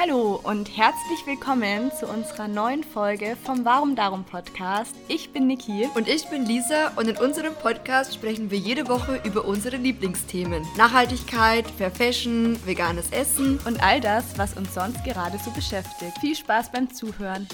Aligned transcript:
Hallo 0.00 0.38
und 0.44 0.76
herzlich 0.76 1.26
willkommen 1.26 1.90
zu 1.90 2.06
unserer 2.06 2.46
neuen 2.46 2.84
Folge 2.84 3.36
vom 3.42 3.64
Warum 3.64 3.96
Darum 3.96 4.22
Podcast. 4.22 4.94
Ich 5.08 5.32
bin 5.32 5.48
Niki. 5.48 5.88
Und 5.96 6.06
ich 6.06 6.28
bin 6.28 6.46
Lisa 6.46 6.92
und 6.94 7.08
in 7.08 7.16
unserem 7.16 7.52
Podcast 7.52 8.14
sprechen 8.14 8.48
wir 8.52 8.58
jede 8.58 8.86
Woche 8.86 9.20
über 9.24 9.44
unsere 9.44 9.76
Lieblingsthemen. 9.76 10.64
Nachhaltigkeit, 10.76 11.68
Fair 11.68 11.90
Fashion, 11.90 12.64
veganes 12.64 13.10
Essen 13.10 13.58
und 13.66 13.82
all 13.82 14.00
das, 14.00 14.38
was 14.38 14.56
uns 14.56 14.72
sonst 14.72 15.02
gerade 15.02 15.36
so 15.44 15.50
beschäftigt. 15.50 16.16
Viel 16.20 16.36
Spaß 16.36 16.70
beim 16.70 16.94
Zuhören. 16.94 17.48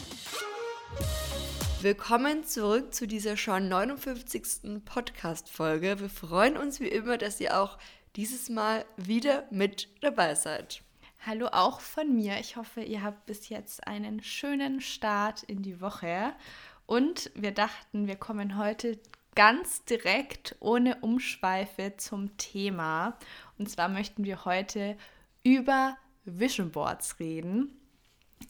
Willkommen 1.81 2.45
zurück 2.45 2.95
zu 2.95 3.07
dieser 3.07 3.39
schon 3.39 3.71
59. 3.71 4.85
Podcast-Folge. 4.85 5.99
Wir 5.99 6.11
freuen 6.11 6.59
uns 6.59 6.79
wie 6.79 6.89
immer, 6.89 7.17
dass 7.17 7.41
ihr 7.41 7.59
auch 7.59 7.79
dieses 8.17 8.51
Mal 8.51 8.85
wieder 8.99 9.45
mit 9.51 9.89
dabei 10.03 10.35
seid. 10.35 10.84
Hallo 11.27 11.47
auch 11.53 11.81
von 11.81 12.15
mir. 12.15 12.39
Ich 12.39 12.57
hoffe, 12.57 12.83
ihr 12.83 13.03
habt 13.03 13.25
bis 13.25 13.49
jetzt 13.49 13.87
einen 13.87 14.23
schönen 14.23 14.83
Start 14.83 15.43
in 15.43 15.63
die 15.63 15.81
Woche. 15.81 16.35
Und 16.85 17.31
wir 17.35 17.53
dachten, 17.53 18.07
wir 18.07 18.17
kommen 18.17 18.59
heute 18.59 18.99
ganz 19.35 19.87
direkt 19.87 20.55
ohne 20.61 20.97
Umschweife 20.97 21.95
zum 21.97 22.37
Thema. 22.37 23.17
Und 23.57 23.71
zwar 23.71 23.89
möchten 23.89 24.25
wir 24.25 24.45
heute 24.45 24.99
über 25.43 25.97
Vision 26.27 26.71
Boards 26.71 27.19
reden. 27.19 27.75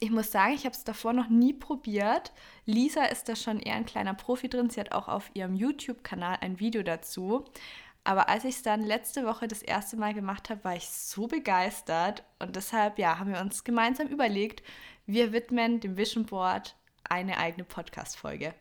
Ich 0.00 0.10
muss 0.10 0.32
sagen, 0.32 0.54
ich 0.54 0.64
habe 0.64 0.74
es 0.74 0.82
davor 0.82 1.12
noch 1.12 1.28
nie 1.28 1.52
probiert. 1.52 2.32
Lisa 2.64 3.04
ist 3.04 3.28
da 3.28 3.36
schon 3.36 3.60
eher 3.60 3.76
ein 3.76 3.86
kleiner 3.86 4.14
Profi 4.14 4.48
drin. 4.48 4.68
Sie 4.68 4.80
hat 4.80 4.90
auch 4.90 5.06
auf 5.06 5.30
ihrem 5.34 5.54
YouTube-Kanal 5.54 6.38
ein 6.40 6.58
Video 6.58 6.82
dazu. 6.82 7.44
Aber 8.04 8.28
als 8.28 8.44
ich 8.44 8.56
es 8.56 8.62
dann 8.62 8.82
letzte 8.82 9.24
Woche 9.24 9.48
das 9.48 9.62
erste 9.62 9.96
Mal 9.96 10.12
gemacht 10.12 10.50
habe, 10.50 10.62
war 10.62 10.76
ich 10.76 10.88
so 10.88 11.26
begeistert. 11.26 12.22
Und 12.38 12.54
deshalb, 12.54 12.98
ja, 12.98 13.18
haben 13.18 13.32
wir 13.32 13.40
uns 13.40 13.64
gemeinsam 13.64 14.08
überlegt, 14.08 14.62
wir 15.06 15.32
widmen 15.32 15.80
dem 15.80 15.96
Vision 15.96 16.26
Board 16.26 16.76
eine 17.08 17.38
eigene 17.38 17.64
Podcast-Folge. 17.64 18.54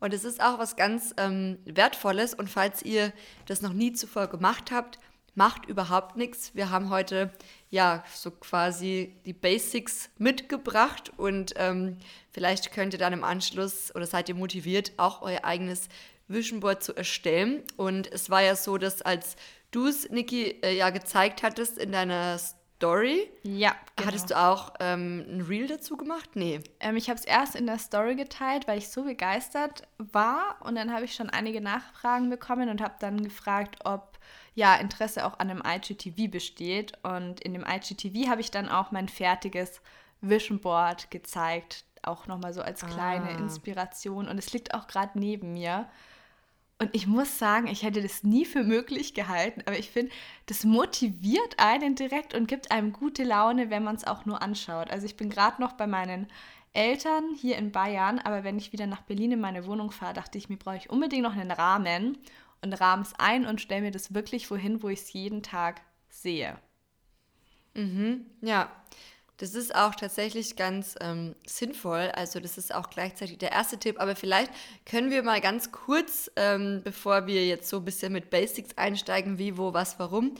Und 0.00 0.14
es 0.14 0.24
ist 0.24 0.40
auch 0.42 0.58
was 0.58 0.76
ganz 0.76 1.14
ähm, 1.18 1.58
Wertvolles. 1.66 2.32
Und 2.32 2.48
falls 2.48 2.82
ihr 2.82 3.12
das 3.46 3.60
noch 3.60 3.74
nie 3.74 3.92
zuvor 3.92 4.28
gemacht 4.28 4.70
habt, 4.70 4.98
macht 5.38 5.66
überhaupt 5.66 6.16
nichts. 6.16 6.54
Wir 6.54 6.70
haben 6.70 6.90
heute 6.90 7.32
ja 7.70 8.02
so 8.12 8.32
quasi 8.32 9.14
die 9.24 9.32
Basics 9.32 10.10
mitgebracht 10.18 11.12
und 11.16 11.54
ähm, 11.56 11.96
vielleicht 12.32 12.72
könnt 12.72 12.92
ihr 12.92 12.98
dann 12.98 13.12
im 13.12 13.22
Anschluss 13.22 13.94
oder 13.94 14.04
seid 14.04 14.28
ihr 14.28 14.34
motiviert, 14.34 14.92
auch 14.96 15.22
euer 15.22 15.44
eigenes 15.44 15.88
Vision 16.26 16.58
Board 16.58 16.82
zu 16.82 16.94
erstellen. 16.94 17.62
Und 17.76 18.10
es 18.12 18.30
war 18.30 18.42
ja 18.42 18.56
so, 18.56 18.78
dass 18.78 19.00
als 19.00 19.36
du 19.70 19.86
es, 19.86 20.10
Niki, 20.10 20.56
äh, 20.62 20.76
ja 20.76 20.90
gezeigt 20.90 21.44
hattest 21.44 21.78
in 21.78 21.92
deiner 21.92 22.36
Story. 22.38 23.30
Ja. 23.44 23.76
Genau. 23.94 24.08
Hattest 24.08 24.30
du 24.30 24.38
auch 24.38 24.74
ähm, 24.80 25.24
ein 25.28 25.40
Reel 25.42 25.68
dazu 25.68 25.96
gemacht? 25.96 26.30
Nee. 26.34 26.60
Ähm, 26.80 26.96
ich 26.96 27.08
habe 27.08 27.18
es 27.18 27.24
erst 27.24 27.54
in 27.54 27.66
der 27.66 27.78
Story 27.78 28.16
geteilt, 28.16 28.66
weil 28.66 28.78
ich 28.78 28.88
so 28.88 29.04
begeistert 29.04 29.84
war. 29.98 30.56
Und 30.64 30.74
dann 30.74 30.92
habe 30.92 31.04
ich 31.04 31.14
schon 31.14 31.30
einige 31.30 31.60
Nachfragen 31.60 32.28
bekommen 32.28 32.68
und 32.68 32.80
habe 32.80 32.94
dann 32.98 33.22
gefragt, 33.22 33.76
ob 33.84 34.17
ja 34.54 34.76
Interesse 34.76 35.26
auch 35.26 35.38
an 35.38 35.50
einem 35.50 35.62
IGTV 35.64 36.30
besteht. 36.30 36.92
Und 37.02 37.40
in 37.40 37.54
dem 37.54 37.64
IGTV 37.66 38.28
habe 38.28 38.40
ich 38.40 38.50
dann 38.50 38.68
auch 38.68 38.90
mein 38.90 39.08
fertiges 39.08 39.80
Vision 40.20 40.60
Board 40.60 41.10
gezeigt. 41.10 41.84
Auch 42.02 42.26
nochmal 42.26 42.54
so 42.54 42.62
als 42.62 42.84
kleine 42.86 43.30
ah. 43.30 43.38
Inspiration. 43.38 44.28
Und 44.28 44.38
es 44.38 44.52
liegt 44.52 44.74
auch 44.74 44.86
gerade 44.86 45.18
neben 45.18 45.52
mir. 45.52 45.88
Und 46.80 46.94
ich 46.94 47.08
muss 47.08 47.38
sagen, 47.38 47.66
ich 47.66 47.82
hätte 47.82 48.00
das 48.00 48.22
nie 48.22 48.44
für 48.44 48.62
möglich 48.62 49.12
gehalten, 49.12 49.62
aber 49.66 49.76
ich 49.76 49.90
finde, 49.90 50.12
das 50.46 50.62
motiviert 50.62 51.56
einen 51.58 51.96
direkt 51.96 52.34
und 52.34 52.46
gibt 52.46 52.70
einem 52.70 52.92
gute 52.92 53.24
Laune, 53.24 53.68
wenn 53.68 53.82
man 53.82 53.96
es 53.96 54.06
auch 54.06 54.26
nur 54.26 54.40
anschaut. 54.42 54.88
Also 54.88 55.04
ich 55.04 55.16
bin 55.16 55.28
gerade 55.28 55.60
noch 55.60 55.72
bei 55.72 55.88
meinen 55.88 56.28
Eltern 56.72 57.34
hier 57.34 57.56
in 57.56 57.72
Bayern, 57.72 58.20
aber 58.20 58.44
wenn 58.44 58.58
ich 58.58 58.72
wieder 58.72 58.86
nach 58.86 59.02
Berlin 59.02 59.32
in 59.32 59.40
meine 59.40 59.66
Wohnung 59.66 59.90
fahre, 59.90 60.14
dachte 60.14 60.38
ich 60.38 60.48
mir, 60.48 60.56
brauche 60.56 60.76
ich 60.76 60.88
unbedingt 60.88 61.24
noch 61.24 61.32
einen 61.32 61.50
Rahmen 61.50 62.16
und 62.62 62.72
rahme 62.74 63.02
es 63.02 63.12
ein 63.18 63.46
und 63.46 63.60
stelle 63.60 63.82
mir 63.82 63.90
das 63.90 64.14
wirklich 64.14 64.50
wohin, 64.50 64.82
wo 64.82 64.88
ich 64.88 65.00
es 65.00 65.12
jeden 65.12 65.42
Tag 65.42 65.80
sehe. 66.08 66.58
Mhm, 67.74 68.26
ja. 68.40 68.70
Das 69.40 69.54
ist 69.54 69.72
auch 69.72 69.94
tatsächlich 69.94 70.56
ganz 70.56 70.96
ähm, 71.00 71.36
sinnvoll. 71.46 72.10
Also 72.12 72.40
das 72.40 72.58
ist 72.58 72.74
auch 72.74 72.90
gleichzeitig 72.90 73.38
der 73.38 73.52
erste 73.52 73.78
Tipp. 73.78 74.00
Aber 74.00 74.16
vielleicht 74.16 74.50
können 74.84 75.12
wir 75.12 75.22
mal 75.22 75.40
ganz 75.40 75.70
kurz, 75.70 76.28
ähm, 76.34 76.80
bevor 76.82 77.28
wir 77.28 77.46
jetzt 77.46 77.68
so 77.68 77.76
ein 77.76 77.84
bisschen 77.84 78.12
mit 78.12 78.30
Basics 78.30 78.76
einsteigen, 78.76 79.38
wie, 79.38 79.56
wo, 79.56 79.72
was, 79.72 79.96
warum. 80.00 80.34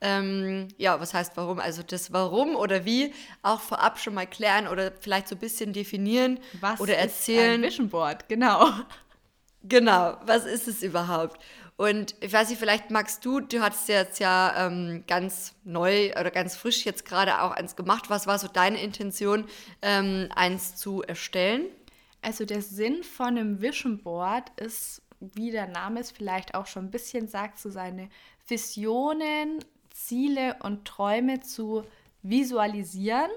Ähm, 0.00 0.68
ja, 0.76 1.00
was 1.00 1.14
heißt 1.14 1.36
warum? 1.36 1.58
Also 1.58 1.82
das 1.82 2.12
Warum 2.12 2.54
oder 2.54 2.84
wie 2.84 3.12
auch 3.42 3.60
vorab 3.60 3.98
schon 3.98 4.14
mal 4.14 4.26
klären 4.26 4.68
oder 4.68 4.92
vielleicht 5.00 5.26
so 5.26 5.34
ein 5.34 5.38
bisschen 5.40 5.72
definieren 5.72 6.38
was 6.60 6.78
oder 6.78 6.96
erzählen. 6.96 7.64
Ist 7.64 7.66
ein 7.66 7.70
Vision 7.70 7.88
Board, 7.88 8.28
genau. 8.28 8.68
Genau, 9.66 10.18
was 10.26 10.44
ist 10.44 10.68
es 10.68 10.82
überhaupt? 10.82 11.42
Und 11.76 12.14
ich 12.20 12.32
weiß 12.32 12.50
nicht, 12.50 12.58
vielleicht 12.58 12.90
magst 12.90 13.24
du, 13.24 13.40
du 13.40 13.60
hattest 13.60 13.88
jetzt 13.88 14.20
ja 14.20 14.66
ähm, 14.66 15.02
ganz 15.08 15.54
neu 15.64 16.12
oder 16.12 16.30
ganz 16.30 16.56
frisch 16.56 16.84
jetzt 16.84 17.04
gerade 17.04 17.42
auch 17.42 17.50
eins 17.50 17.74
gemacht. 17.74 18.10
Was 18.10 18.28
war 18.28 18.38
so 18.38 18.46
deine 18.46 18.80
Intention, 18.80 19.46
ähm, 19.82 20.28
eins 20.36 20.76
zu 20.76 21.02
erstellen? 21.02 21.66
Also 22.22 22.44
der 22.44 22.62
Sinn 22.62 23.02
von 23.02 23.36
einem 23.36 23.60
Vision 23.60 23.98
Board 23.98 24.50
ist, 24.56 25.02
wie 25.18 25.50
der 25.50 25.66
Name 25.66 26.00
es 26.00 26.12
vielleicht 26.12 26.54
auch 26.54 26.66
schon 26.66 26.86
ein 26.86 26.90
bisschen 26.90 27.26
sagt, 27.26 27.58
so 27.58 27.70
seine 27.70 28.08
Visionen, 28.46 29.58
Ziele 29.90 30.56
und 30.62 30.84
Träume 30.84 31.40
zu 31.40 31.84
visualisieren 32.22 33.30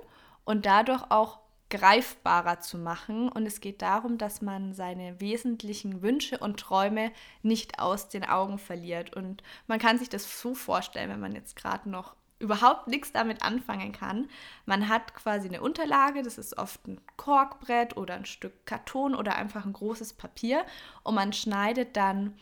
und 0.46 0.66
dadurch 0.66 1.04
auch 1.09 1.40
greifbarer 1.69 2.59
zu 2.59 2.78
machen. 2.78 3.29
Und 3.29 3.45
es 3.45 3.61
geht 3.61 3.81
darum, 3.81 4.17
dass 4.17 4.41
man 4.41 4.73
seine 4.73 5.19
wesentlichen 5.19 6.01
Wünsche 6.01 6.38
und 6.38 6.59
Träume 6.59 7.11
nicht 7.41 7.79
aus 7.79 8.09
den 8.09 8.23
Augen 8.23 8.57
verliert. 8.57 9.16
Und 9.16 9.44
man 9.67 9.79
kann 9.79 9.97
sich 9.97 10.09
das 10.09 10.41
so 10.41 10.56
vorstellen, 10.56 11.09
wenn 11.09 11.19
man 11.19 11.35
jetzt 11.35 11.56
gerade 11.56 11.89
noch 11.89 12.16
überhaupt 12.39 12.88
nichts 12.88 13.11
damit 13.11 13.41
anfangen 13.41 13.91
kann. 13.91 14.29
Man 14.66 14.89
hat 14.89 15.13
quasi 15.16 15.47
eine 15.47 15.61
Unterlage, 15.61 16.22
das 16.22 16.38
ist 16.38 16.57
oft 16.57 16.88
ein 16.88 17.01
Korkbrett 17.17 17.97
oder 17.97 18.13
ein 18.13 18.25
Stück 18.25 18.66
Karton 18.66 19.16
oder 19.16 19.35
einfach 19.35 19.66
ein 19.66 19.73
großes 19.73 20.13
Papier 20.13 20.66
und 21.03 21.16
man 21.16 21.33
schneidet 21.33 21.97
dann, 21.97 22.38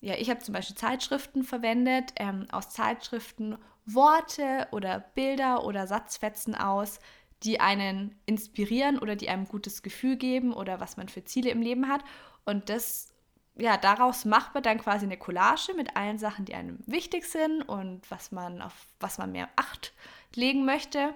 ja, 0.00 0.14
ich 0.14 0.30
habe 0.30 0.40
zum 0.40 0.54
Beispiel 0.54 0.76
Zeitschriften 0.76 1.42
verwendet, 1.42 2.12
ähm, 2.16 2.46
aus 2.52 2.70
Zeitschriften 2.70 3.58
Worte 3.84 4.68
oder 4.70 5.00
Bilder 5.00 5.64
oder 5.64 5.88
Satzfetzen 5.88 6.54
aus, 6.54 7.00
die 7.44 7.60
einen 7.60 8.14
inspirieren 8.26 8.98
oder 8.98 9.16
die 9.16 9.28
einem 9.28 9.46
gutes 9.46 9.82
Gefühl 9.82 10.16
geben 10.16 10.52
oder 10.52 10.80
was 10.80 10.96
man 10.96 11.08
für 11.08 11.24
Ziele 11.24 11.50
im 11.50 11.62
Leben 11.62 11.88
hat. 11.88 12.02
Und 12.44 12.68
das, 12.68 13.12
ja, 13.56 13.76
daraus 13.76 14.24
macht 14.24 14.54
man 14.54 14.62
dann 14.62 14.78
quasi 14.78 15.04
eine 15.04 15.16
Collage 15.16 15.74
mit 15.74 15.96
allen 15.96 16.18
Sachen, 16.18 16.44
die 16.44 16.54
einem 16.54 16.78
wichtig 16.86 17.24
sind 17.24 17.62
und 17.62 18.10
was 18.10 18.32
man 18.32 18.62
auf 18.62 18.86
was 19.00 19.18
man 19.18 19.32
mehr 19.32 19.48
Acht 19.56 19.92
legen 20.34 20.64
möchte. 20.64 21.14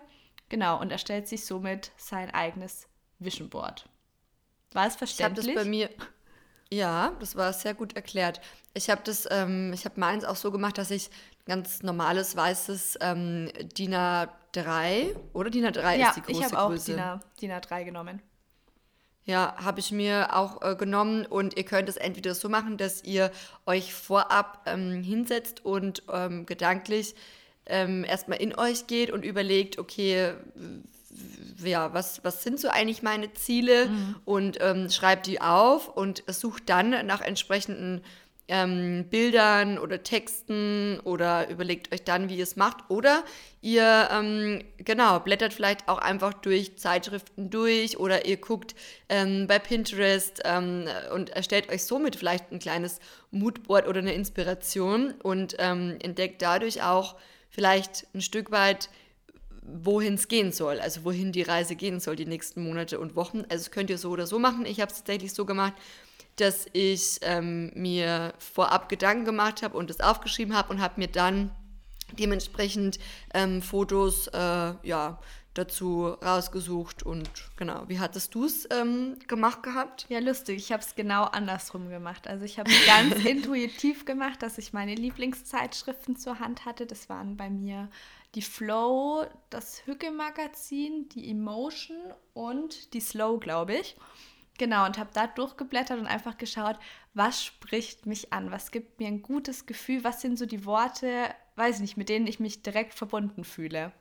Genau, 0.49 0.81
und 0.81 0.93
erstellt 0.93 1.27
sich 1.29 1.45
somit 1.45 1.91
sein 1.97 2.31
eigenes 2.31 2.89
Vision 3.19 3.49
Board. 3.49 3.89
War 4.73 4.87
es 4.87 4.97
verständlich? 4.97 5.49
Ich 5.49 5.55
das 5.55 5.65
bei 5.65 5.69
mir. 5.69 5.91
Ja, 6.73 7.13
das 7.21 7.37
war 7.37 7.53
sehr 7.53 7.75
gut 7.75 7.95
erklärt. 7.95 8.41
Ich 8.75 8.91
habe 8.91 9.01
das, 9.05 9.27
ähm, 9.31 9.73
ich 9.73 9.85
habe 9.85 10.01
meins 10.01 10.25
auch 10.25 10.37
so 10.37 10.51
gemacht, 10.51 10.79
dass 10.79 10.91
ich 10.91 11.11
ganz 11.47 11.83
normales 11.83 12.37
weißes 12.37 12.99
ähm, 13.01 13.51
DIN 13.79 13.95
A3 13.95 15.17
oder 15.33 15.49
DIN 15.49 15.65
A3 15.67 15.97
ja, 15.97 16.09
ist 16.09 16.17
die 16.17 16.23
große 16.23 16.39
ich 16.39 16.45
habe 16.45 16.59
auch. 16.59 16.85
DIN, 16.85 16.99
A, 16.99 17.21
DIN 17.41 17.53
A3 17.53 17.85
genommen. 17.85 18.21
Ja, 19.25 19.57
habe 19.57 19.81
ich 19.81 19.91
mir 19.91 20.37
auch 20.37 20.63
äh, 20.63 20.77
genommen 20.77 21.27
und 21.27 21.57
ihr 21.57 21.65
könnt 21.65 21.89
es 21.89 21.97
entweder 21.97 22.35
so 22.35 22.49
machen, 22.49 22.77
dass 22.77 23.03
ihr 23.03 23.33
euch 23.65 23.93
vorab 23.93 24.63
ähm, 24.67 25.03
hinsetzt 25.03 25.65
und 25.65 26.05
ähm, 26.13 26.47
gedanklich 26.47 27.15
ähm, 27.67 28.05
erstmal 28.05 28.41
in 28.41 28.57
euch 28.57 28.87
geht 28.87 29.11
und 29.11 29.25
überlegt, 29.25 29.79
okay, 29.79 30.35
ja, 31.65 31.93
was, 31.93 32.23
was 32.23 32.43
sind 32.43 32.61
so 32.61 32.69
eigentlich 32.69 33.03
meine 33.03 33.33
Ziele 33.33 33.87
mhm. 33.87 34.17
und 34.25 34.59
ähm, 34.61 34.91
schreibt 34.91 35.27
die 35.27 35.41
auf 35.41 35.89
und 35.89 36.23
sucht 36.29 36.69
dann 36.69 37.07
nach 37.07 37.21
entsprechenden 37.21 38.03
ähm, 38.49 39.07
Bildern 39.11 39.79
oder 39.79 40.03
Texten 40.03 41.01
oder 41.01 41.49
überlegt 41.49 41.93
euch 41.93 42.05
dann, 42.05 42.29
wie 42.29 42.37
ihr 42.37 42.45
es 42.45 42.57
macht. 42.57 42.89
Oder 42.89 43.25
ihr, 43.61 44.09
ähm, 44.13 44.63
genau, 44.79 45.19
blättert 45.21 45.53
vielleicht 45.53 45.89
auch 45.89 45.99
einfach 45.99 46.33
durch 46.35 46.79
Zeitschriften 46.79 47.51
durch 47.51 47.99
oder 47.99 48.27
ihr 48.27 48.37
guckt 48.37 48.75
ähm, 49.09 49.47
bei 49.47 49.59
Pinterest 49.59 50.43
ähm, 50.45 50.87
und 51.13 51.31
erstellt 51.31 51.71
euch 51.71 51.85
somit 51.85 52.17
vielleicht 52.17 52.53
ein 52.53 52.59
kleines 52.59 53.01
Moodboard 53.31 53.89
oder 53.89 54.01
eine 54.01 54.15
Inspiration 54.15 55.15
und 55.23 55.57
ähm, 55.59 55.97
entdeckt 56.01 56.41
dadurch 56.43 56.83
auch 56.83 57.17
vielleicht 57.49 58.07
ein 58.15 58.21
Stück 58.21 58.51
weit, 58.51 58.91
wohin 59.63 60.15
es 60.15 60.29
gehen 60.29 60.53
soll, 60.53 60.79
also 60.79 61.05
wohin 61.05 61.33
die 61.33 61.43
Reise 61.43 61.75
gehen 61.75 61.99
soll 61.99 62.15
die 62.15 62.27
nächsten 62.27 62.63
Monate 62.63 63.01
und 63.01 63.17
Wochen. 63.17 63.39
Also 63.49 63.65
das 63.65 63.71
könnt 63.73 63.91
ihr 63.91 63.99
so 63.99 64.11
oder 64.11 64.27
so 64.27 64.39
machen. 64.39 64.65
Ich 64.65 64.81
habe 64.81 64.93
es 64.93 64.99
tatsächlich 64.99 65.33
so 65.33 65.45
gemacht, 65.45 65.73
dass 66.37 66.67
ich 66.73 67.19
ähm, 67.23 67.73
mir 67.75 68.35
vorab 68.39 68.89
Gedanken 68.89 69.25
gemacht 69.25 69.63
habe 69.63 69.77
und 69.77 69.91
es 69.91 70.01
aufgeschrieben 70.01 70.55
habe 70.55 70.71
und 70.71 70.81
habe 70.81 70.95
mir 70.99 71.09
dann 71.09 71.51
dementsprechend 72.13 72.99
ähm, 73.35 73.63
Fotos 73.63 74.29
äh, 74.29 74.75
ja, 74.83 75.19
dazu 75.55 76.07
rausgesucht 76.07 77.03
und 77.03 77.29
genau. 77.57 77.85
Wie 77.89 77.99
hattest 77.99 78.35
du 78.35 78.45
es 78.45 78.69
ähm, 78.71 79.17
gemacht 79.27 79.63
gehabt? 79.63 80.07
Ja, 80.09 80.19
lustig. 80.19 80.59
Ich 80.59 80.73
habe 80.73 80.83
es 80.83 80.95
genau 80.95 81.25
andersrum 81.25 81.89
gemacht. 81.89 82.29
Also 82.29 82.45
ich 82.45 82.59
habe 82.59 82.71
es 82.71 82.87
ganz 82.87 83.15
intuitiv 83.25 84.05
gemacht, 84.05 84.43
dass 84.43 84.59
ich 84.59 84.73
meine 84.73 84.95
Lieblingszeitschriften 84.95 86.17
zur 86.17 86.39
Hand 86.39 86.65
hatte. 86.65 86.87
Das 86.87 87.09
waren 87.09 87.37
bei 87.37 87.49
mir 87.49 87.89
die 88.35 88.43
Flow, 88.43 89.25
das 89.51 89.87
Hücke-Magazin, 89.87 91.09
die 91.09 91.31
Emotion 91.31 91.97
und 92.35 92.93
die 92.93 93.01
Slow, 93.01 93.39
glaube 93.39 93.77
ich. 93.77 93.97
Genau, 94.59 94.87
und 94.87 94.99
habe 94.99 95.11
da 95.13 95.27
durchgeblättert 95.27 95.99
und 95.99 96.07
einfach 96.07 96.39
geschaut, 96.39 96.79
was 97.15 97.45
spricht 97.45 98.07
mich 98.07 98.33
an, 98.33 98.51
was 98.51 98.71
gibt 98.71 98.99
mir 98.99 99.09
ein 99.09 99.23
gutes 99.23 99.67
Gefühl, 99.67 100.05
was 100.05 100.21
sind 100.21 100.39
so 100.39 100.47
die 100.47 100.65
Worte, 100.65 101.35
weiß 101.57 101.77
ich 101.77 101.83
nicht, 101.83 101.97
mit 101.97 102.09
denen 102.09 102.27
ich 102.27 102.41
mich 102.41 102.63
direkt 102.63 102.95
verbunden 102.95 103.45
fühle. 103.45 103.93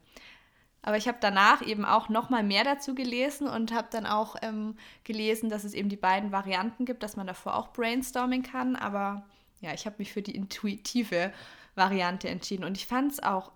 Aber 0.82 0.98
ich 0.98 1.08
habe 1.08 1.18
danach 1.20 1.64
eben 1.64 1.84
auch 1.84 2.10
noch 2.10 2.30
mal 2.30 2.44
mehr 2.44 2.64
dazu 2.64 2.94
gelesen 2.94 3.48
und 3.48 3.74
habe 3.74 3.88
dann 3.90 4.06
auch 4.06 4.36
ähm, 4.44 4.78
gelesen, 5.04 5.50
dass 5.50 5.64
es 5.64 5.74
eben 5.74 5.90
die 5.90 5.98
beiden 5.98 6.32
Varianten 6.32 6.86
gibt, 6.86 7.02
dass 7.02 7.16
man 7.16 7.26
davor 7.26 7.56
auch 7.56 7.74
brainstorming 7.74 8.44
kann. 8.44 8.76
Aber 8.76 9.26
ja, 9.62 9.74
ich 9.74 9.88
habe 9.88 9.96
mich 9.98 10.14
für 10.14 10.22
die 10.22 10.36
intuitive 10.36 11.34
Variante 11.74 12.30
entschieden 12.30 12.64
und 12.64 12.78
ich 12.78 12.86
fand 12.86 13.14
es 13.14 13.24
auch 13.24 13.52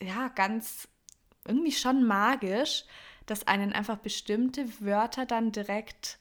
ja 0.00 0.28
ganz 0.28 0.88
irgendwie 1.44 1.72
schon 1.72 2.04
magisch, 2.04 2.84
dass 3.26 3.46
einen 3.46 3.72
einfach 3.72 3.98
bestimmte 3.98 4.66
Wörter 4.80 5.26
dann 5.26 5.52
direkt 5.52 6.18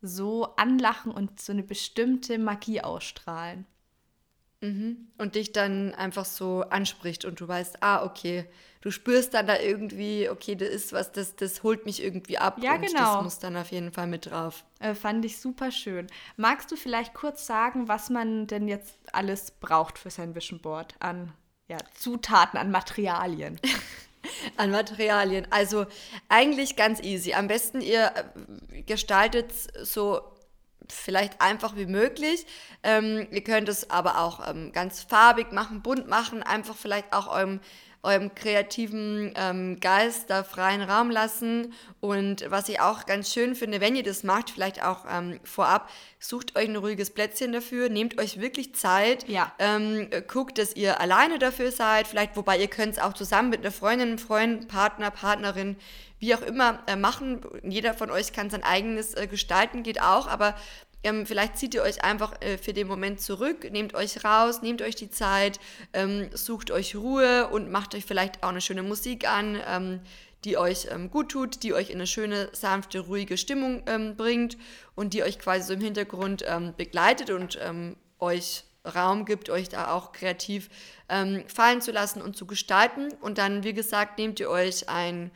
so 0.00 0.54
anlachen 0.56 1.12
und 1.12 1.40
so 1.40 1.52
eine 1.52 1.62
bestimmte 1.62 2.38
Magie 2.38 2.80
ausstrahlen. 2.80 3.66
Mhm. 4.60 5.08
Und 5.18 5.36
dich 5.36 5.52
dann 5.52 5.94
einfach 5.94 6.24
so 6.24 6.62
anspricht 6.62 7.24
und 7.24 7.40
du 7.40 7.46
weißt, 7.46 7.80
ah, 7.82 8.04
okay, 8.04 8.44
du 8.80 8.90
spürst 8.90 9.34
dann 9.34 9.46
da 9.46 9.58
irgendwie, 9.60 10.28
okay, 10.28 10.56
das 10.56 10.68
ist 10.68 10.92
was, 10.92 11.12
das, 11.12 11.36
das 11.36 11.62
holt 11.62 11.86
mich 11.86 12.02
irgendwie 12.02 12.38
ab 12.38 12.58
ja, 12.60 12.74
und 12.74 12.82
genau. 12.82 13.14
das 13.14 13.22
muss 13.22 13.38
dann 13.38 13.56
auf 13.56 13.70
jeden 13.70 13.92
Fall 13.92 14.08
mit 14.08 14.26
drauf. 14.26 14.64
Äh, 14.80 14.94
fand 14.94 15.24
ich 15.24 15.40
super 15.40 15.70
schön. 15.70 16.08
Magst 16.36 16.72
du 16.72 16.76
vielleicht 16.76 17.14
kurz 17.14 17.46
sagen, 17.46 17.86
was 17.86 18.10
man 18.10 18.48
denn 18.48 18.66
jetzt 18.66 18.98
alles 19.12 19.52
braucht 19.52 19.96
für 19.96 20.10
sein 20.10 20.34
Vision 20.34 20.58
Board 20.58 20.96
an 20.98 21.32
ja, 21.68 21.78
Zutaten, 21.94 22.58
an 22.58 22.72
Materialien? 22.72 23.60
an 24.56 24.70
Materialien. 24.70 25.46
Also 25.50 25.86
eigentlich 26.28 26.76
ganz 26.76 27.00
easy. 27.00 27.34
Am 27.34 27.48
besten 27.48 27.80
ihr 27.80 28.12
äh, 28.14 28.82
gestaltet 28.82 29.52
so 29.82 30.20
vielleicht 30.88 31.40
einfach 31.40 31.76
wie 31.76 31.86
möglich. 31.86 32.46
Ähm, 32.82 33.26
ihr 33.30 33.44
könnt 33.44 33.68
es 33.68 33.90
aber 33.90 34.20
auch 34.20 34.48
ähm, 34.48 34.72
ganz 34.72 35.02
farbig 35.02 35.52
machen, 35.52 35.82
bunt 35.82 36.08
machen, 36.08 36.42
einfach 36.42 36.76
vielleicht 36.76 37.12
auch 37.12 37.28
eurem 37.28 37.60
eurem 38.02 38.34
kreativen 38.34 39.32
ähm, 39.36 39.80
Geist 39.80 40.30
da 40.30 40.44
freien 40.44 40.82
Raum 40.82 41.10
lassen. 41.10 41.72
Und 42.00 42.48
was 42.48 42.68
ich 42.68 42.80
auch 42.80 43.06
ganz 43.06 43.32
schön 43.32 43.54
finde, 43.54 43.80
wenn 43.80 43.96
ihr 43.96 44.02
das 44.02 44.22
macht, 44.22 44.50
vielleicht 44.50 44.82
auch 44.84 45.04
ähm, 45.10 45.40
vorab, 45.42 45.90
sucht 46.20 46.56
euch 46.56 46.68
ein 46.68 46.76
ruhiges 46.76 47.10
Plätzchen 47.10 47.52
dafür, 47.52 47.88
nehmt 47.88 48.20
euch 48.20 48.40
wirklich 48.40 48.74
Zeit, 48.74 49.28
ja. 49.28 49.52
ähm, 49.58 50.08
guckt, 50.28 50.58
dass 50.58 50.76
ihr 50.76 51.00
alleine 51.00 51.38
dafür 51.38 51.72
seid, 51.72 52.06
vielleicht, 52.06 52.36
wobei 52.36 52.58
ihr 52.58 52.68
könnt 52.68 52.92
es 52.92 52.98
auch 52.98 53.12
zusammen 53.12 53.50
mit 53.50 53.60
einer 53.60 53.72
Freundin, 53.72 54.18
Freund, 54.18 54.68
Partner, 54.68 55.10
Partnerin, 55.10 55.76
wie 56.20 56.34
auch 56.34 56.42
immer, 56.42 56.80
äh, 56.86 56.96
machen. 56.96 57.40
Jeder 57.62 57.94
von 57.94 58.10
euch 58.10 58.32
kann 58.32 58.50
sein 58.50 58.62
eigenes 58.62 59.14
äh, 59.14 59.26
gestalten, 59.26 59.82
geht 59.82 60.00
auch, 60.00 60.26
aber 60.26 60.54
ähm, 61.04 61.26
vielleicht 61.26 61.56
zieht 61.58 61.74
ihr 61.74 61.82
euch 61.82 62.02
einfach 62.02 62.40
äh, 62.40 62.58
für 62.58 62.72
den 62.72 62.88
Moment 62.88 63.20
zurück, 63.20 63.70
nehmt 63.70 63.94
euch 63.94 64.24
raus, 64.24 64.62
nehmt 64.62 64.82
euch 64.82 64.96
die 64.96 65.10
Zeit, 65.10 65.60
ähm, 65.92 66.28
sucht 66.32 66.70
euch 66.70 66.96
Ruhe 66.96 67.48
und 67.48 67.70
macht 67.70 67.94
euch 67.94 68.04
vielleicht 68.04 68.42
auch 68.42 68.48
eine 68.48 68.60
schöne 68.60 68.82
Musik 68.82 69.28
an, 69.28 69.60
ähm, 69.66 70.00
die 70.44 70.56
euch 70.56 70.88
ähm, 70.90 71.10
gut 71.10 71.30
tut, 71.30 71.62
die 71.62 71.72
euch 71.72 71.90
in 71.90 71.96
eine 71.96 72.06
schöne, 72.06 72.48
sanfte, 72.52 73.00
ruhige 73.00 73.36
Stimmung 73.36 73.82
ähm, 73.86 74.16
bringt 74.16 74.56
und 74.96 75.14
die 75.14 75.22
euch 75.22 75.38
quasi 75.38 75.66
so 75.66 75.74
im 75.74 75.80
Hintergrund 75.80 76.44
ähm, 76.46 76.74
begleitet 76.76 77.30
und 77.30 77.58
euch 78.18 78.64
Raum 78.84 79.24
gibt, 79.24 79.50
euch 79.50 79.68
da 79.68 79.92
auch 79.92 80.12
kreativ 80.12 80.70
fallen 81.08 81.80
zu 81.80 81.90
lassen 81.92 82.20
und 82.20 82.36
zu 82.36 82.46
gestalten. 82.46 83.12
Und 83.20 83.38
dann, 83.38 83.64
wie 83.64 83.72
gesagt, 83.72 84.18
nehmt 84.18 84.40
ihr 84.40 84.50
euch 84.50 84.88
ein 84.88 85.30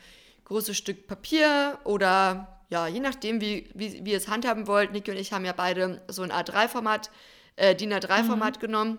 großes 0.45 0.77
Stück 0.77 1.07
Papier 1.07 1.79
oder 1.85 2.52
ja, 2.73 2.87
je 2.87 3.01
nachdem, 3.01 3.43
wie, 3.43 3.69
wie, 3.75 4.03
wie 4.03 4.13
ihr 4.13 4.17
es 4.17 4.29
handhaben 4.29 4.67
wollt, 4.67 4.93
Niki 4.93 5.11
und 5.11 5.19
ich 5.19 5.35
haben 5.35 5.45
ja 5.45 5.53
beide 5.53 6.01
so 6.09 6.23
ein 6.23 6.33
A3-Format, 6.33 7.11
äh, 7.57 7.75
DIN 7.75 7.93
A3-Format 7.93 8.57
mhm. 8.57 8.61
genommen. 8.61 8.99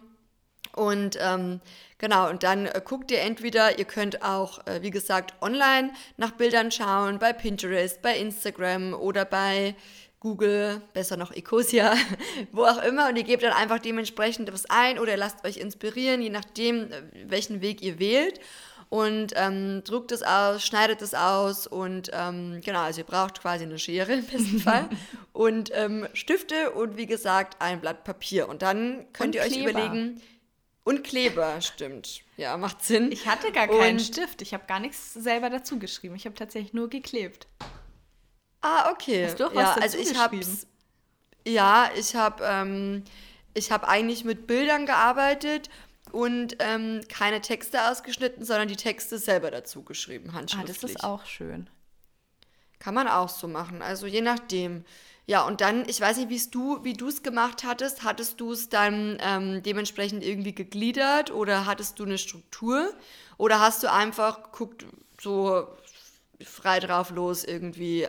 Und 0.75 1.17
ähm, 1.19 1.59
genau, 1.97 2.29
und 2.29 2.43
dann 2.43 2.67
äh, 2.67 2.81
guckt 2.85 3.09
ihr 3.09 3.21
entweder, 3.21 3.79
ihr 3.79 3.85
könnt 3.85 4.21
auch, 4.21 4.65
äh, 4.67 4.83
wie 4.83 4.91
gesagt, 4.91 5.33
online 5.41 5.91
nach 6.17 6.31
Bildern 6.31 6.69
schauen, 6.69 7.17
bei 7.17 7.33
Pinterest, 7.33 7.99
bei 8.03 8.15
Instagram 8.15 8.93
oder 8.93 9.25
bei 9.25 9.75
Google, 10.19 10.81
besser 10.93 11.17
noch 11.17 11.31
Ecosia, 11.31 11.95
wo 12.51 12.65
auch 12.65 12.81
immer. 12.83 13.09
Und 13.09 13.15
ihr 13.15 13.23
gebt 13.23 13.41
dann 13.41 13.53
einfach 13.53 13.79
dementsprechend 13.79 14.53
was 14.53 14.67
ein 14.69 14.99
oder 14.99 15.17
lasst 15.17 15.43
euch 15.45 15.57
inspirieren, 15.57 16.21
je 16.21 16.29
nachdem, 16.29 16.91
äh, 16.91 17.01
welchen 17.25 17.61
Weg 17.61 17.81
ihr 17.81 17.97
wählt 17.97 18.39
und 18.93 19.33
ähm, 19.37 19.83
druckt 19.83 20.11
es 20.11 20.21
aus, 20.21 20.63
schneidet 20.63 21.01
es 21.01 21.15
aus 21.15 21.65
und 21.65 22.11
ähm, 22.13 22.61
genau, 22.63 22.81
also 22.81 23.01
ihr 23.01 23.07
braucht 23.07 23.41
quasi 23.41 23.63
eine 23.63 23.79
Schere 23.79 24.13
im 24.13 24.23
besten 24.23 24.59
Fall 24.59 24.87
und 25.31 25.71
ähm, 25.73 26.07
Stifte 26.13 26.69
und 26.69 26.95
wie 26.95 27.07
gesagt 27.07 27.59
ein 27.59 27.81
Blatt 27.81 28.03
Papier 28.03 28.47
und 28.47 28.61
dann 28.61 29.07
könnt 29.11 29.29
und 29.29 29.35
ihr 29.35 29.41
euch 29.41 29.53
Kleber. 29.53 29.71
überlegen 29.71 30.21
und 30.83 31.03
Kleber, 31.03 31.59
stimmt. 31.61 32.21
Ja, 32.37 32.55
macht 32.55 32.83
Sinn. 32.83 33.11
Ich 33.11 33.25
hatte 33.25 33.51
gar 33.51 33.67
keinen 33.67 33.97
und, 33.97 33.99
Stift, 33.99 34.43
ich 34.43 34.53
habe 34.53 34.65
gar 34.67 34.79
nichts 34.79 35.15
selber 35.15 35.49
dazu 35.49 35.79
geschrieben. 35.79 36.13
Ich 36.13 36.25
habe 36.25 36.35
tatsächlich 36.35 36.73
nur 36.73 36.87
geklebt. 36.87 37.47
Ah, 38.61 38.91
okay. 38.91 39.25
Hast 39.25 39.39
du 39.39 39.47
auch 39.47 39.55
was 39.55 39.75
ja, 39.75 39.81
also 39.81 39.97
ich 39.97 40.15
habe 40.15 40.39
Ja, 41.47 41.89
ich 41.97 42.15
habe 42.15 42.43
ähm, 42.47 43.03
ich 43.55 43.71
habe 43.71 43.87
eigentlich 43.87 44.23
mit 44.23 44.45
Bildern 44.45 44.85
gearbeitet 44.85 45.71
und 46.13 46.57
ähm, 46.59 47.01
keine 47.09 47.41
Texte 47.41 47.89
ausgeschnitten, 47.89 48.45
sondern 48.45 48.67
die 48.67 48.75
Texte 48.75 49.17
selber 49.17 49.49
dazu 49.49 49.83
geschrieben, 49.83 50.33
handschriftlich. 50.33 50.77
Ah, 50.77 50.81
das 50.81 50.91
ist 50.91 51.03
auch 51.03 51.25
schön. 51.25 51.69
Kann 52.77 52.93
man 52.93 53.07
auch 53.07 53.29
so 53.29 53.47
machen, 53.47 53.81
also 53.81 54.05
je 54.05 54.21
nachdem. 54.21 54.85
Ja, 55.25 55.45
und 55.47 55.61
dann, 55.61 55.87
ich 55.87 55.99
weiß 55.99 56.17
nicht, 56.17 56.53
du, 56.53 56.83
wie 56.83 56.93
du 56.93 57.07
es 57.07 57.23
gemacht 57.23 57.63
hattest. 57.63 58.03
Hattest 58.03 58.41
du 58.41 58.51
es 58.51 58.69
dann 58.69 59.17
ähm, 59.21 59.63
dementsprechend 59.63 60.23
irgendwie 60.23 60.53
gegliedert 60.53 61.31
oder 61.31 61.65
hattest 61.65 61.97
du 61.97 62.03
eine 62.03 62.17
Struktur? 62.17 62.93
Oder 63.37 63.59
hast 63.59 63.83
du 63.83 63.91
einfach 63.91 64.43
geguckt, 64.43 64.85
so 65.19 65.65
frei 66.43 66.79
drauf 66.79 67.09
los 67.09 67.43
irgendwie? 67.45 68.07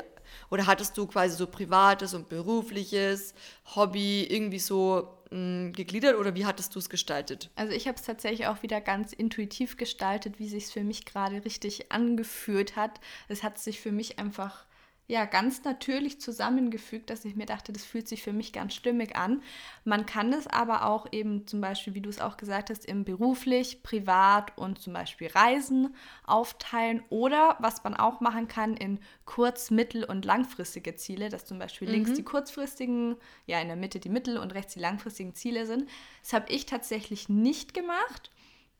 Oder 0.51 0.67
hattest 0.67 0.99
du 0.99 1.07
quasi 1.07 1.37
so 1.37 1.47
privates 1.47 2.13
und 2.13 2.29
berufliches, 2.29 3.35
Hobby, 3.77 4.25
irgendwie 4.25 4.59
so 4.59 5.24
gegliedert 5.73 6.17
oder 6.17 6.35
wie 6.35 6.47
hattest 6.47 6.75
du 6.75 6.79
es 6.79 6.89
gestaltet? 6.89 7.51
Also 7.57 7.73
ich 7.73 7.89
habe 7.89 7.99
es 7.99 8.05
tatsächlich 8.05 8.47
auch 8.47 8.63
wieder 8.63 8.81
ganz 8.81 9.13
intuitiv 9.13 9.77
gestaltet, 9.77 10.39
wie 10.39 10.49
sich 10.49 10.65
es 10.65 10.73
für 10.73 10.85
mich 10.85 11.05
gerade 11.05 11.45
richtig 11.45 11.91
angefühlt 11.91 12.77
hat. 12.77 13.01
Es 13.29 13.43
hat 13.43 13.59
sich 13.59 13.81
für 13.81 13.93
mich 13.93 14.19
einfach 14.19 14.65
ja, 15.07 15.27
ganz 15.27 15.65
natürlich 15.65 16.19
zusammengefügt, 16.19 17.11
dass 17.11 17.27
ich 17.27 17.37
mir 17.37 17.45
dachte, 17.45 17.75
das 17.75 17.85
fühlt 17.85 18.09
sich 18.09 18.23
für 18.23 18.33
mich 18.33 18.55
ganz 18.55 18.75
stimmig 18.75 19.17
an. 19.17 19.43
Man 19.85 20.07
kann 20.07 20.33
es 20.33 20.47
aber 20.47 20.87
auch 20.87 21.07
eben 21.13 21.47
zum 21.47 21.61
Beispiel, 21.61 21.93
wie 21.93 22.01
du 22.01 22.09
es 22.09 22.21
auch 22.21 22.39
gesagt 22.39 22.71
hast, 22.71 22.87
im 22.87 23.05
beruflich, 23.05 23.83
privat 23.83 24.57
und 24.57 24.79
zum 24.79 24.95
Beispiel 24.95 25.29
Reisen 25.29 25.95
aufteilen 26.27 27.03
oder 27.11 27.57
was 27.61 27.85
man 27.85 27.95
auch 27.95 28.21
machen 28.21 28.49
kann 28.49 28.79
in 28.79 28.99
kurz-, 29.27 29.71
mittel- 29.71 30.05
und 30.05 30.25
langfristige 30.25 30.97
Ziele, 30.97 31.29
dass 31.29 31.45
zum 31.45 31.59
Beispiel 31.59 31.87
mhm. 31.87 31.95
links 31.95 32.15
die 32.15 32.23
kurzfristigen, 32.23 33.17
ja 33.45 33.61
in 33.61 33.69
der 33.69 33.77
Mitte 33.77 34.01
die 34.01 34.09
mittel- 34.09 34.39
und 34.39 34.55
rechts 34.55 34.73
die 34.73 34.81
langfristigen 34.81 35.35
Ziele 35.35 35.67
sind. 35.67 35.87
Das 36.23 36.33
habe 36.33 36.51
ich 36.51 36.65
tatsächlich 36.65 37.29
nicht 37.29 37.75
gemacht. 37.75 38.31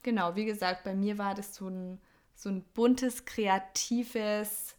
Genau, 0.01 0.35
wie 0.35 0.45
gesagt, 0.45 0.83
bei 0.85 0.95
mir 0.95 1.19
war 1.19 1.35
das 1.35 1.53
so 1.53 1.67
ein, 1.67 1.99
so 2.33 2.49
ein 2.49 2.63
buntes, 2.73 3.25
kreatives, 3.25 4.75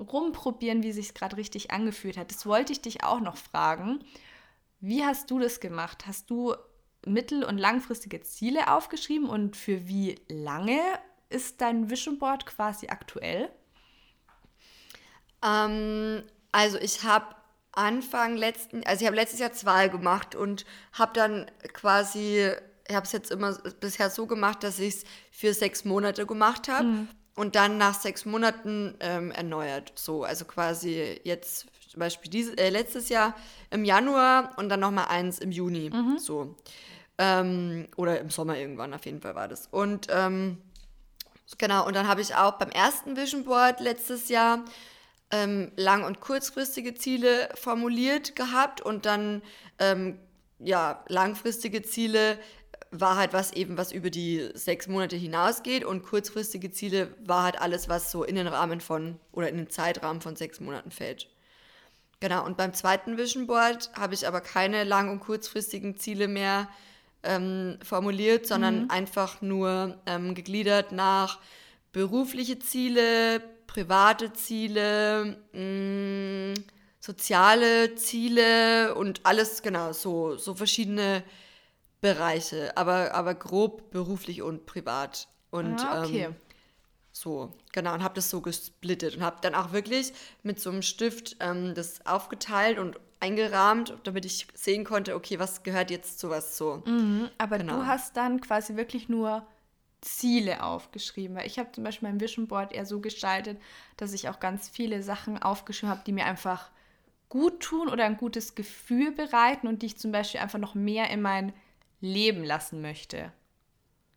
rumprobieren, 0.00 0.82
wie 0.82 0.92
sich 0.92 1.14
gerade 1.14 1.36
richtig 1.36 1.70
angefühlt 1.70 2.16
hat. 2.16 2.30
Das 2.30 2.46
wollte 2.46 2.72
ich 2.72 2.80
dich 2.80 3.04
auch 3.04 3.20
noch 3.20 3.36
fragen. 3.36 4.04
Wie 4.80 5.04
hast 5.04 5.30
du 5.30 5.38
das 5.38 5.60
gemacht? 5.60 6.06
Hast 6.06 6.30
du 6.30 6.54
mittel- 7.04 7.44
und 7.44 7.58
langfristige 7.58 8.20
Ziele 8.22 8.70
aufgeschrieben 8.72 9.28
und 9.28 9.56
für 9.56 9.88
wie 9.88 10.16
lange 10.28 10.80
ist 11.30 11.60
dein 11.60 11.90
Vision 11.90 12.18
Board 12.18 12.46
quasi 12.46 12.88
aktuell? 12.88 13.50
Ähm, 15.44 16.22
also 16.52 16.78
ich 16.78 17.02
habe 17.02 17.34
Anfang 17.72 18.36
letzten, 18.36 18.84
also 18.84 19.02
ich 19.02 19.06
habe 19.06 19.16
letztes 19.16 19.40
Jahr 19.40 19.52
zwei 19.52 19.88
gemacht 19.88 20.34
und 20.34 20.64
habe 20.92 21.12
dann 21.12 21.50
quasi, 21.72 22.50
ich 22.88 22.94
habe 22.94 23.04
es 23.04 23.12
jetzt 23.12 23.30
immer 23.30 23.52
bisher 23.80 24.10
so 24.10 24.26
gemacht, 24.26 24.62
dass 24.62 24.78
ich 24.78 24.96
es 24.96 25.04
für 25.30 25.54
sechs 25.54 25.84
Monate 25.84 26.26
gemacht 26.26 26.68
habe. 26.68 26.84
Mhm 26.84 27.08
und 27.38 27.54
dann 27.54 27.78
nach 27.78 27.94
sechs 27.94 28.24
Monaten 28.24 28.94
ähm, 29.00 29.30
erneuert. 29.30 29.92
So, 29.94 30.24
also 30.24 30.44
quasi 30.44 31.20
jetzt 31.24 31.66
zum 31.88 32.00
Beispiel 32.00 32.30
dieses, 32.30 32.54
äh, 32.54 32.68
letztes 32.68 33.08
Jahr 33.08 33.34
im 33.70 33.84
Januar 33.84 34.52
und 34.56 34.68
dann 34.68 34.80
nochmal 34.80 35.06
eins 35.08 35.38
im 35.38 35.50
Juni. 35.50 35.90
Mhm. 35.90 36.18
So. 36.18 36.56
Ähm, 37.16 37.88
oder 37.96 38.20
im 38.20 38.30
Sommer 38.30 38.56
irgendwann, 38.58 38.94
auf 38.94 39.04
jeden 39.06 39.20
Fall 39.20 39.34
war 39.34 39.48
das. 39.48 39.66
Und 39.70 40.06
ähm, 40.10 40.58
Genau, 41.56 41.86
und 41.86 41.96
dann 41.96 42.06
habe 42.06 42.20
ich 42.20 42.34
auch 42.34 42.52
beim 42.52 42.68
ersten 42.68 43.16
Vision 43.16 43.44
Board 43.44 43.80
letztes 43.80 44.28
Jahr 44.28 44.64
ähm, 45.30 45.72
lang- 45.76 46.04
und 46.04 46.20
kurzfristige 46.20 46.94
Ziele 46.94 47.48
formuliert 47.54 48.36
gehabt 48.36 48.82
und 48.82 49.06
dann 49.06 49.42
ähm, 49.78 50.18
ja, 50.58 51.04
langfristige 51.08 51.82
Ziele 51.82 52.38
war 52.90 53.16
halt 53.16 53.32
was 53.32 53.52
eben, 53.52 53.76
was 53.76 53.92
über 53.92 54.10
die 54.10 54.50
sechs 54.54 54.88
Monate 54.88 55.16
hinausgeht 55.16 55.84
und 55.84 56.02
kurzfristige 56.02 56.70
Ziele 56.70 57.14
war 57.24 57.44
halt 57.44 57.60
alles, 57.60 57.88
was 57.88 58.10
so 58.10 58.24
in 58.24 58.36
den 58.36 58.46
Rahmen 58.46 58.80
von 58.80 59.18
oder 59.32 59.48
in 59.48 59.56
den 59.56 59.70
Zeitrahmen 59.70 60.20
von 60.20 60.36
sechs 60.36 60.60
Monaten 60.60 60.90
fällt. 60.90 61.28
Genau, 62.20 62.44
und 62.44 62.56
beim 62.56 62.74
zweiten 62.74 63.16
Vision 63.16 63.46
Board 63.46 63.90
habe 63.94 64.14
ich 64.14 64.26
aber 64.26 64.40
keine 64.40 64.84
lang- 64.84 65.10
und 65.10 65.20
kurzfristigen 65.20 65.96
Ziele 65.96 66.26
mehr 66.26 66.68
ähm, 67.22 67.78
formuliert, 67.82 68.46
sondern 68.46 68.84
mhm. 68.84 68.90
einfach 68.90 69.40
nur 69.40 69.98
ähm, 70.06 70.34
gegliedert 70.34 70.92
nach 70.92 71.38
berufliche 71.92 72.58
Ziele, 72.58 73.40
private 73.66 74.32
Ziele, 74.32 75.38
mh, 75.52 75.60
mm, 75.60 76.54
soziale 77.00 77.94
Ziele 77.94 78.94
und 78.94 79.20
alles, 79.24 79.62
genau, 79.62 79.92
so, 79.92 80.36
so 80.36 80.54
verschiedene 80.54 81.22
Bereiche, 82.00 82.76
aber, 82.76 83.14
aber 83.14 83.34
grob 83.34 83.90
beruflich 83.90 84.42
und 84.42 84.66
privat. 84.66 85.28
Und 85.50 85.80
ah, 85.80 86.04
okay. 86.04 86.24
ähm, 86.24 86.36
so, 87.12 87.52
genau, 87.72 87.94
und 87.94 88.02
habe 88.02 88.14
das 88.14 88.30
so 88.30 88.40
gesplittet 88.40 89.16
und 89.16 89.22
habe 89.22 89.38
dann 89.40 89.54
auch 89.54 89.72
wirklich 89.72 90.12
mit 90.42 90.60
so 90.60 90.70
einem 90.70 90.82
Stift 90.82 91.36
ähm, 91.40 91.74
das 91.74 92.06
aufgeteilt 92.06 92.78
und 92.78 93.00
eingerahmt, 93.20 93.94
damit 94.04 94.24
ich 94.24 94.46
sehen 94.54 94.84
konnte, 94.84 95.16
okay, 95.16 95.40
was 95.40 95.64
gehört 95.64 95.90
jetzt 95.90 96.20
zu 96.20 96.30
was 96.30 96.56
so. 96.56 96.82
Mhm, 96.86 97.28
aber 97.38 97.58
genau. 97.58 97.78
du 97.78 97.86
hast 97.86 98.16
dann 98.16 98.40
quasi 98.40 98.76
wirklich 98.76 99.08
nur 99.08 99.44
Ziele 100.00 100.62
aufgeschrieben. 100.62 101.36
Weil 101.36 101.46
ich 101.46 101.58
habe 101.58 101.72
zum 101.72 101.84
Beispiel 101.84 102.08
mein 102.08 102.20
Vision 102.20 102.46
Board 102.46 102.72
eher 102.72 102.86
so 102.86 103.00
gestaltet, 103.00 103.60
dass 103.96 104.12
ich 104.12 104.28
auch 104.28 104.40
ganz 104.40 104.68
viele 104.68 105.02
Sachen 105.02 105.42
aufgeschrieben 105.42 105.90
habe, 105.90 106.02
die 106.06 106.12
mir 106.12 106.26
einfach 106.26 106.70
gut 107.28 107.60
tun 107.60 107.88
oder 107.88 108.04
ein 108.04 108.16
gutes 108.16 108.54
Gefühl 108.54 109.12
bereiten 109.12 109.66
und 109.66 109.82
die 109.82 109.86
ich 109.86 109.98
zum 109.98 110.12
Beispiel 110.12 110.40
einfach 110.40 110.58
noch 110.58 110.74
mehr 110.74 111.10
in 111.10 111.20
mein 111.20 111.52
Leben 112.00 112.44
lassen 112.44 112.80
möchte. 112.80 113.32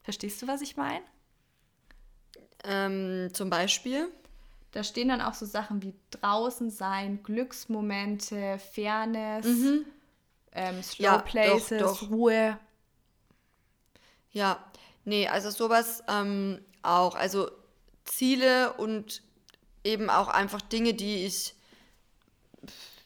Verstehst 0.04 0.42
du, 0.42 0.48
was 0.48 0.62
ich 0.62 0.78
meine? 0.78 1.04
Ähm, 2.64 3.30
zum 3.34 3.50
Beispiel? 3.50 4.12
Da 4.72 4.84
stehen 4.84 5.10
dann 5.10 5.22
auch 5.22 5.34
so 5.34 5.46
Sachen 5.46 5.82
wie 5.82 5.94
draußen 6.12 6.70
sein, 6.70 7.24
Glücksmomente, 7.24 8.58
Fairness, 8.60 9.46
mhm. 9.46 9.86
ähm, 10.54 10.82
Slow 10.82 11.04
ja, 11.04 11.18
Places, 11.18 11.80
doch, 11.80 12.00
doch. 12.00 12.10
Ruhe. 12.10 12.58
Ja, 14.32 14.64
nee, 15.04 15.28
also 15.28 15.50
sowas 15.50 16.04
ähm, 16.08 16.62
auch. 16.84 17.16
Also 17.16 17.52
Ziele 18.06 18.74
und 18.74 19.22
eben 19.84 20.10
auch 20.10 20.30
einfach 20.30 20.62
Dinge, 20.62 20.94
die 20.94 21.26
ich, 21.26 21.54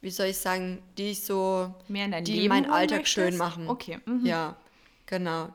wie 0.01 0.11
soll 0.11 0.27
ich 0.27 0.37
sagen, 0.37 0.83
die 0.97 1.11
ich 1.11 1.25
so, 1.25 1.73
Mehr 1.87 2.05
in 2.05 2.11
dein 2.11 2.25
die 2.25 2.33
Leben 2.33 2.49
meinen 2.49 2.69
Alltag 2.69 2.99
möchtest? 2.99 3.13
schön 3.13 3.37
machen. 3.37 3.67
Okay. 3.67 3.99
Mhm. 4.05 4.25
Ja, 4.25 4.55
genau. 5.05 5.49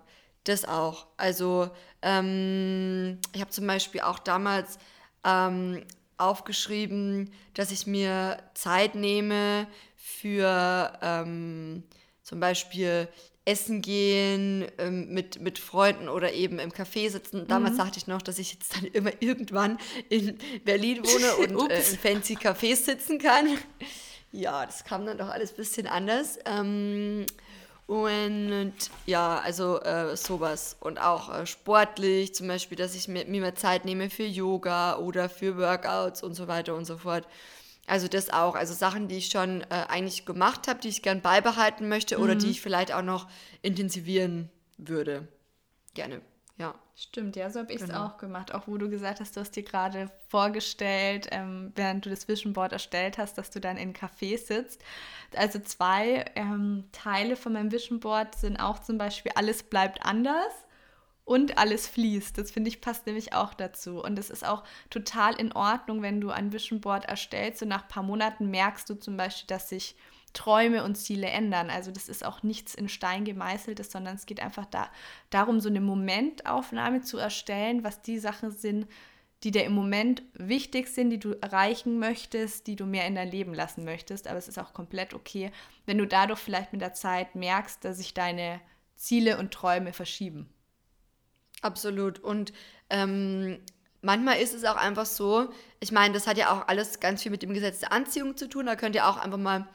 Das 0.44 0.64
auch. 0.64 1.06
Also 1.16 1.70
ähm, 2.02 3.18
ich 3.34 3.40
habe 3.40 3.50
zum 3.50 3.66
Beispiel 3.66 4.00
auch 4.00 4.18
damals 4.18 4.78
ähm, 5.24 5.84
aufgeschrieben, 6.16 7.30
dass 7.54 7.70
ich 7.70 7.86
mir 7.86 8.38
Zeit 8.54 8.94
nehme 8.94 9.66
für 9.96 10.98
ähm, 11.02 11.82
zum 12.22 12.40
Beispiel 12.40 13.08
Essen 13.44 13.80
gehen 13.82 14.66
ähm, 14.78 15.08
mit, 15.12 15.40
mit 15.40 15.58
Freunden 15.58 16.08
oder 16.08 16.32
eben 16.32 16.58
im 16.58 16.70
Café 16.70 17.10
sitzen. 17.10 17.46
Damals 17.48 17.72
mhm. 17.72 17.78
sagte 17.78 17.98
ich 17.98 18.06
noch, 18.06 18.22
dass 18.22 18.38
ich 18.38 18.52
jetzt 18.52 18.76
dann 18.76 18.84
immer 18.92 19.10
irgendwann 19.20 19.78
in 20.08 20.38
Berlin 20.64 21.02
wohne 21.04 21.48
und 21.58 21.70
äh, 21.70 21.78
in 21.78 21.98
fancy 21.98 22.36
Cafés 22.36 22.84
sitzen 22.84 23.18
kann. 23.18 23.48
Ja, 24.32 24.64
das 24.64 24.84
kam 24.84 25.06
dann 25.06 25.18
doch 25.18 25.28
alles 25.28 25.50
ein 25.52 25.56
bisschen 25.56 25.86
anders. 25.86 26.38
Ähm, 26.44 27.26
und 27.90 28.72
ja, 29.04 29.40
also 29.40 29.80
äh, 29.80 30.16
sowas. 30.16 30.76
Und 30.78 31.00
auch 31.00 31.34
äh, 31.34 31.44
sportlich, 31.44 32.32
zum 32.36 32.46
Beispiel, 32.46 32.78
dass 32.78 32.94
ich 32.94 33.08
mir, 33.08 33.24
mir 33.24 33.40
mehr 33.40 33.56
Zeit 33.56 33.84
nehme 33.84 34.10
für 34.10 34.22
Yoga 34.22 34.98
oder 34.98 35.28
für 35.28 35.58
Workouts 35.58 36.22
und 36.22 36.34
so 36.34 36.46
weiter 36.46 36.76
und 36.76 36.84
so 36.84 36.98
fort. 36.98 37.26
Also 37.88 38.06
das 38.06 38.30
auch. 38.30 38.54
Also 38.54 38.74
Sachen, 38.74 39.08
die 39.08 39.16
ich 39.16 39.26
schon 39.26 39.62
äh, 39.62 39.86
eigentlich 39.88 40.24
gemacht 40.24 40.68
habe, 40.68 40.78
die 40.78 40.86
ich 40.86 41.02
gern 41.02 41.20
beibehalten 41.20 41.88
möchte 41.88 42.16
mhm. 42.16 42.22
oder 42.22 42.36
die 42.36 42.46
mhm. 42.46 42.52
ich 42.52 42.60
vielleicht 42.60 42.92
auch 42.92 43.02
noch 43.02 43.26
intensivieren 43.60 44.50
würde. 44.78 45.26
Gerne. 45.94 46.20
Ja. 46.60 46.74
Stimmt, 46.94 47.34
ja, 47.34 47.48
so 47.48 47.60
habe 47.60 47.72
ich 47.72 47.80
es 47.80 47.86
genau. 47.86 48.04
auch 48.04 48.18
gemacht. 48.18 48.52
Auch 48.52 48.68
wo 48.68 48.76
du 48.76 48.90
gesagt 48.90 49.20
hast, 49.20 49.34
du 49.34 49.40
hast 49.40 49.56
dir 49.56 49.62
gerade 49.62 50.10
vorgestellt, 50.28 51.28
ähm, 51.30 51.72
während 51.74 52.04
du 52.04 52.10
das 52.10 52.28
Vision 52.28 52.52
Board 52.52 52.72
erstellt 52.72 53.16
hast, 53.16 53.38
dass 53.38 53.48
du 53.48 53.58
dann 53.58 53.78
in 53.78 53.94
Café 53.94 54.36
sitzt. 54.36 54.82
Also 55.34 55.60
zwei 55.60 56.26
ähm, 56.34 56.84
Teile 56.92 57.36
von 57.36 57.54
meinem 57.54 57.72
Vision 57.72 58.00
Board 58.00 58.34
sind 58.34 58.58
auch 58.58 58.80
zum 58.80 58.98
Beispiel 58.98 59.32
alles 59.34 59.62
bleibt 59.62 60.04
anders 60.04 60.52
und 61.24 61.56
alles 61.56 61.88
fließt. 61.88 62.36
Das 62.36 62.50
finde 62.50 62.68
ich 62.68 62.82
passt 62.82 63.06
nämlich 63.06 63.32
auch 63.32 63.54
dazu. 63.54 64.02
Und 64.02 64.18
es 64.18 64.28
ist 64.28 64.46
auch 64.46 64.62
total 64.90 65.40
in 65.40 65.52
Ordnung, 65.52 66.02
wenn 66.02 66.20
du 66.20 66.28
ein 66.28 66.52
Vision 66.52 66.82
Board 66.82 67.06
erstellst 67.06 67.62
und 67.62 67.68
nach 67.68 67.84
ein 67.84 67.88
paar 67.88 68.02
Monaten 68.02 68.50
merkst 68.50 68.90
du 68.90 68.94
zum 68.94 69.16
Beispiel, 69.16 69.46
dass 69.46 69.70
sich 69.70 69.96
Träume 70.32 70.84
und 70.84 70.96
Ziele 70.96 71.28
ändern. 71.28 71.70
Also 71.70 71.90
das 71.90 72.08
ist 72.08 72.24
auch 72.24 72.42
nichts 72.42 72.74
in 72.74 72.88
Stein 72.88 73.24
gemeißeltes, 73.24 73.90
sondern 73.90 74.16
es 74.16 74.26
geht 74.26 74.40
einfach 74.40 74.66
da, 74.66 74.90
darum, 75.30 75.60
so 75.60 75.68
eine 75.68 75.80
Momentaufnahme 75.80 77.02
zu 77.02 77.18
erstellen, 77.18 77.84
was 77.84 78.02
die 78.02 78.18
Sachen 78.18 78.50
sind, 78.50 78.86
die 79.42 79.50
dir 79.50 79.64
im 79.64 79.72
Moment 79.72 80.22
wichtig 80.34 80.88
sind, 80.88 81.10
die 81.10 81.18
du 81.18 81.32
erreichen 81.40 81.98
möchtest, 81.98 82.66
die 82.66 82.76
du 82.76 82.84
mehr 82.84 83.06
in 83.06 83.14
dein 83.14 83.30
Leben 83.30 83.54
lassen 83.54 83.84
möchtest. 83.84 84.28
Aber 84.28 84.38
es 84.38 84.48
ist 84.48 84.58
auch 84.58 84.74
komplett 84.74 85.14
okay, 85.14 85.50
wenn 85.86 85.98
du 85.98 86.06
dadurch 86.06 86.40
vielleicht 86.40 86.72
mit 86.72 86.82
der 86.82 86.94
Zeit 86.94 87.34
merkst, 87.34 87.84
dass 87.84 87.96
sich 87.96 88.12
deine 88.12 88.60
Ziele 88.96 89.38
und 89.38 89.52
Träume 89.52 89.92
verschieben. 89.94 90.52
Absolut. 91.62 92.18
Und 92.18 92.52
ähm, 92.90 93.58
manchmal 94.02 94.40
ist 94.40 94.54
es 94.54 94.64
auch 94.64 94.76
einfach 94.76 95.06
so, 95.06 95.48
ich 95.80 95.90
meine, 95.90 96.12
das 96.12 96.26
hat 96.26 96.36
ja 96.36 96.52
auch 96.52 96.68
alles 96.68 97.00
ganz 97.00 97.22
viel 97.22 97.32
mit 97.32 97.42
dem 97.42 97.54
Gesetz 97.54 97.80
der 97.80 97.92
Anziehung 97.92 98.36
zu 98.36 98.46
tun. 98.48 98.66
Da 98.66 98.76
könnt 98.76 98.94
ihr 98.94 99.08
auch 99.08 99.16
einfach 99.16 99.38
mal 99.38 99.66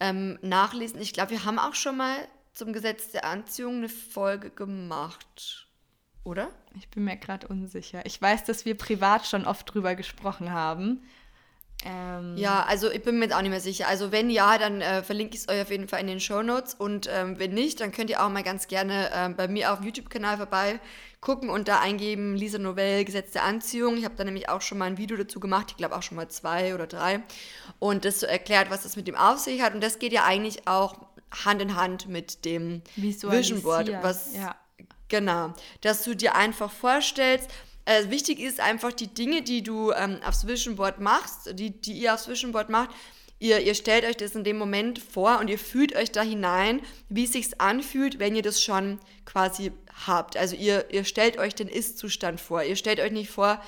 ähm, 0.00 0.38
nachlesen. 0.42 1.00
Ich 1.00 1.12
glaube, 1.12 1.30
wir 1.30 1.44
haben 1.44 1.58
auch 1.58 1.74
schon 1.74 1.96
mal 1.96 2.16
zum 2.52 2.72
Gesetz 2.72 3.10
der 3.10 3.24
Anziehung 3.24 3.76
eine 3.76 3.88
Folge 3.88 4.50
gemacht, 4.50 5.68
oder? 6.22 6.50
Ich 6.76 6.88
bin 6.88 7.04
mir 7.04 7.16
gerade 7.16 7.48
unsicher. 7.48 8.04
Ich 8.06 8.20
weiß, 8.20 8.44
dass 8.44 8.64
wir 8.64 8.76
privat 8.76 9.26
schon 9.26 9.44
oft 9.44 9.72
drüber 9.72 9.94
gesprochen 9.94 10.52
haben. 10.52 11.02
Ähm 11.84 12.36
ja, 12.36 12.62
also 12.62 12.90
ich 12.90 13.02
bin 13.02 13.18
mir 13.18 13.26
jetzt 13.26 13.34
auch 13.34 13.42
nicht 13.42 13.50
mehr 13.50 13.60
sicher. 13.60 13.88
Also 13.88 14.10
wenn 14.12 14.30
ja, 14.30 14.58
dann 14.58 14.80
äh, 14.80 15.02
verlinke 15.02 15.34
ich 15.34 15.42
es 15.42 15.48
euch 15.48 15.60
auf 15.60 15.70
jeden 15.70 15.88
Fall 15.88 16.00
in 16.00 16.06
den 16.06 16.20
Show 16.20 16.42
Notes 16.42 16.74
und 16.74 17.08
ähm, 17.12 17.38
wenn 17.38 17.52
nicht, 17.52 17.80
dann 17.80 17.92
könnt 17.92 18.10
ihr 18.10 18.24
auch 18.24 18.30
mal 18.30 18.42
ganz 18.42 18.68
gerne 18.68 19.10
äh, 19.12 19.28
bei 19.28 19.48
mir 19.48 19.72
auf 19.72 19.80
dem 19.80 19.86
YouTube-Kanal 19.86 20.38
vorbei 20.38 20.80
gucken 21.20 21.48
und 21.48 21.68
da 21.68 21.80
eingeben 21.80 22.36
Lisa 22.36 22.58
Novell 22.58 23.04
Gesetz 23.04 23.32
der 23.32 23.44
Anziehung. 23.44 23.96
Ich 23.96 24.04
habe 24.04 24.14
da 24.14 24.24
nämlich 24.24 24.48
auch 24.48 24.60
schon 24.60 24.78
mal 24.78 24.84
ein 24.84 24.98
Video 24.98 25.16
dazu 25.16 25.40
gemacht, 25.40 25.68
ich 25.70 25.76
glaube 25.76 25.96
auch 25.96 26.02
schon 26.02 26.16
mal 26.16 26.28
zwei 26.28 26.74
oder 26.74 26.86
drei 26.86 27.22
und 27.78 28.04
das 28.04 28.20
so 28.20 28.26
erklärt, 28.26 28.70
was 28.70 28.82
das 28.82 28.96
mit 28.96 29.08
dem 29.08 29.16
auf 29.16 29.38
sich 29.38 29.62
hat 29.62 29.74
und 29.74 29.82
das 29.82 29.98
geht 29.98 30.12
ja 30.12 30.24
eigentlich 30.24 30.68
auch 30.68 30.94
Hand 31.44 31.62
in 31.62 31.76
Hand 31.76 32.08
mit 32.08 32.44
dem 32.44 32.82
Vision 32.94 33.62
Board, 33.62 33.90
was 34.02 34.36
ja. 34.36 34.54
genau, 35.08 35.54
dass 35.80 36.04
du 36.04 36.14
dir 36.14 36.34
einfach 36.36 36.70
vorstellst, 36.70 37.50
äh, 37.84 38.10
wichtig 38.10 38.40
ist 38.40 38.60
einfach 38.60 38.92
die 38.92 39.08
Dinge, 39.08 39.42
die 39.42 39.62
du 39.62 39.92
ähm, 39.92 40.20
aufs 40.24 40.46
Vision 40.46 40.76
Board 40.76 41.00
machst, 41.00 41.58
die, 41.58 41.70
die 41.70 41.92
ihr 41.92 42.14
aufs 42.14 42.28
Vision 42.28 42.52
Board 42.52 42.68
macht, 42.68 42.90
Ihr, 43.40 43.60
ihr, 43.60 43.74
stellt 43.74 44.04
euch 44.04 44.16
das 44.16 44.34
in 44.36 44.44
dem 44.44 44.56
Moment 44.56 44.98
vor 44.98 45.38
und 45.40 45.48
ihr 45.48 45.58
fühlt 45.58 45.94
euch 45.96 46.12
da 46.12 46.22
hinein, 46.22 46.80
wie 47.08 47.24
es 47.24 47.32
sich 47.32 47.60
anfühlt, 47.60 48.18
wenn 48.18 48.34
ihr 48.36 48.42
das 48.42 48.62
schon 48.62 49.00
quasi 49.26 49.72
habt. 50.06 50.36
Also 50.36 50.56
ihr, 50.56 50.86
ihr 50.92 51.04
stellt 51.04 51.36
euch 51.36 51.54
den 51.54 51.68
Ist-Zustand 51.68 52.40
vor. 52.40 52.62
Ihr 52.62 52.76
stellt 52.76 53.00
euch 53.00 53.10
nicht 53.10 53.30
vor, 53.30 53.60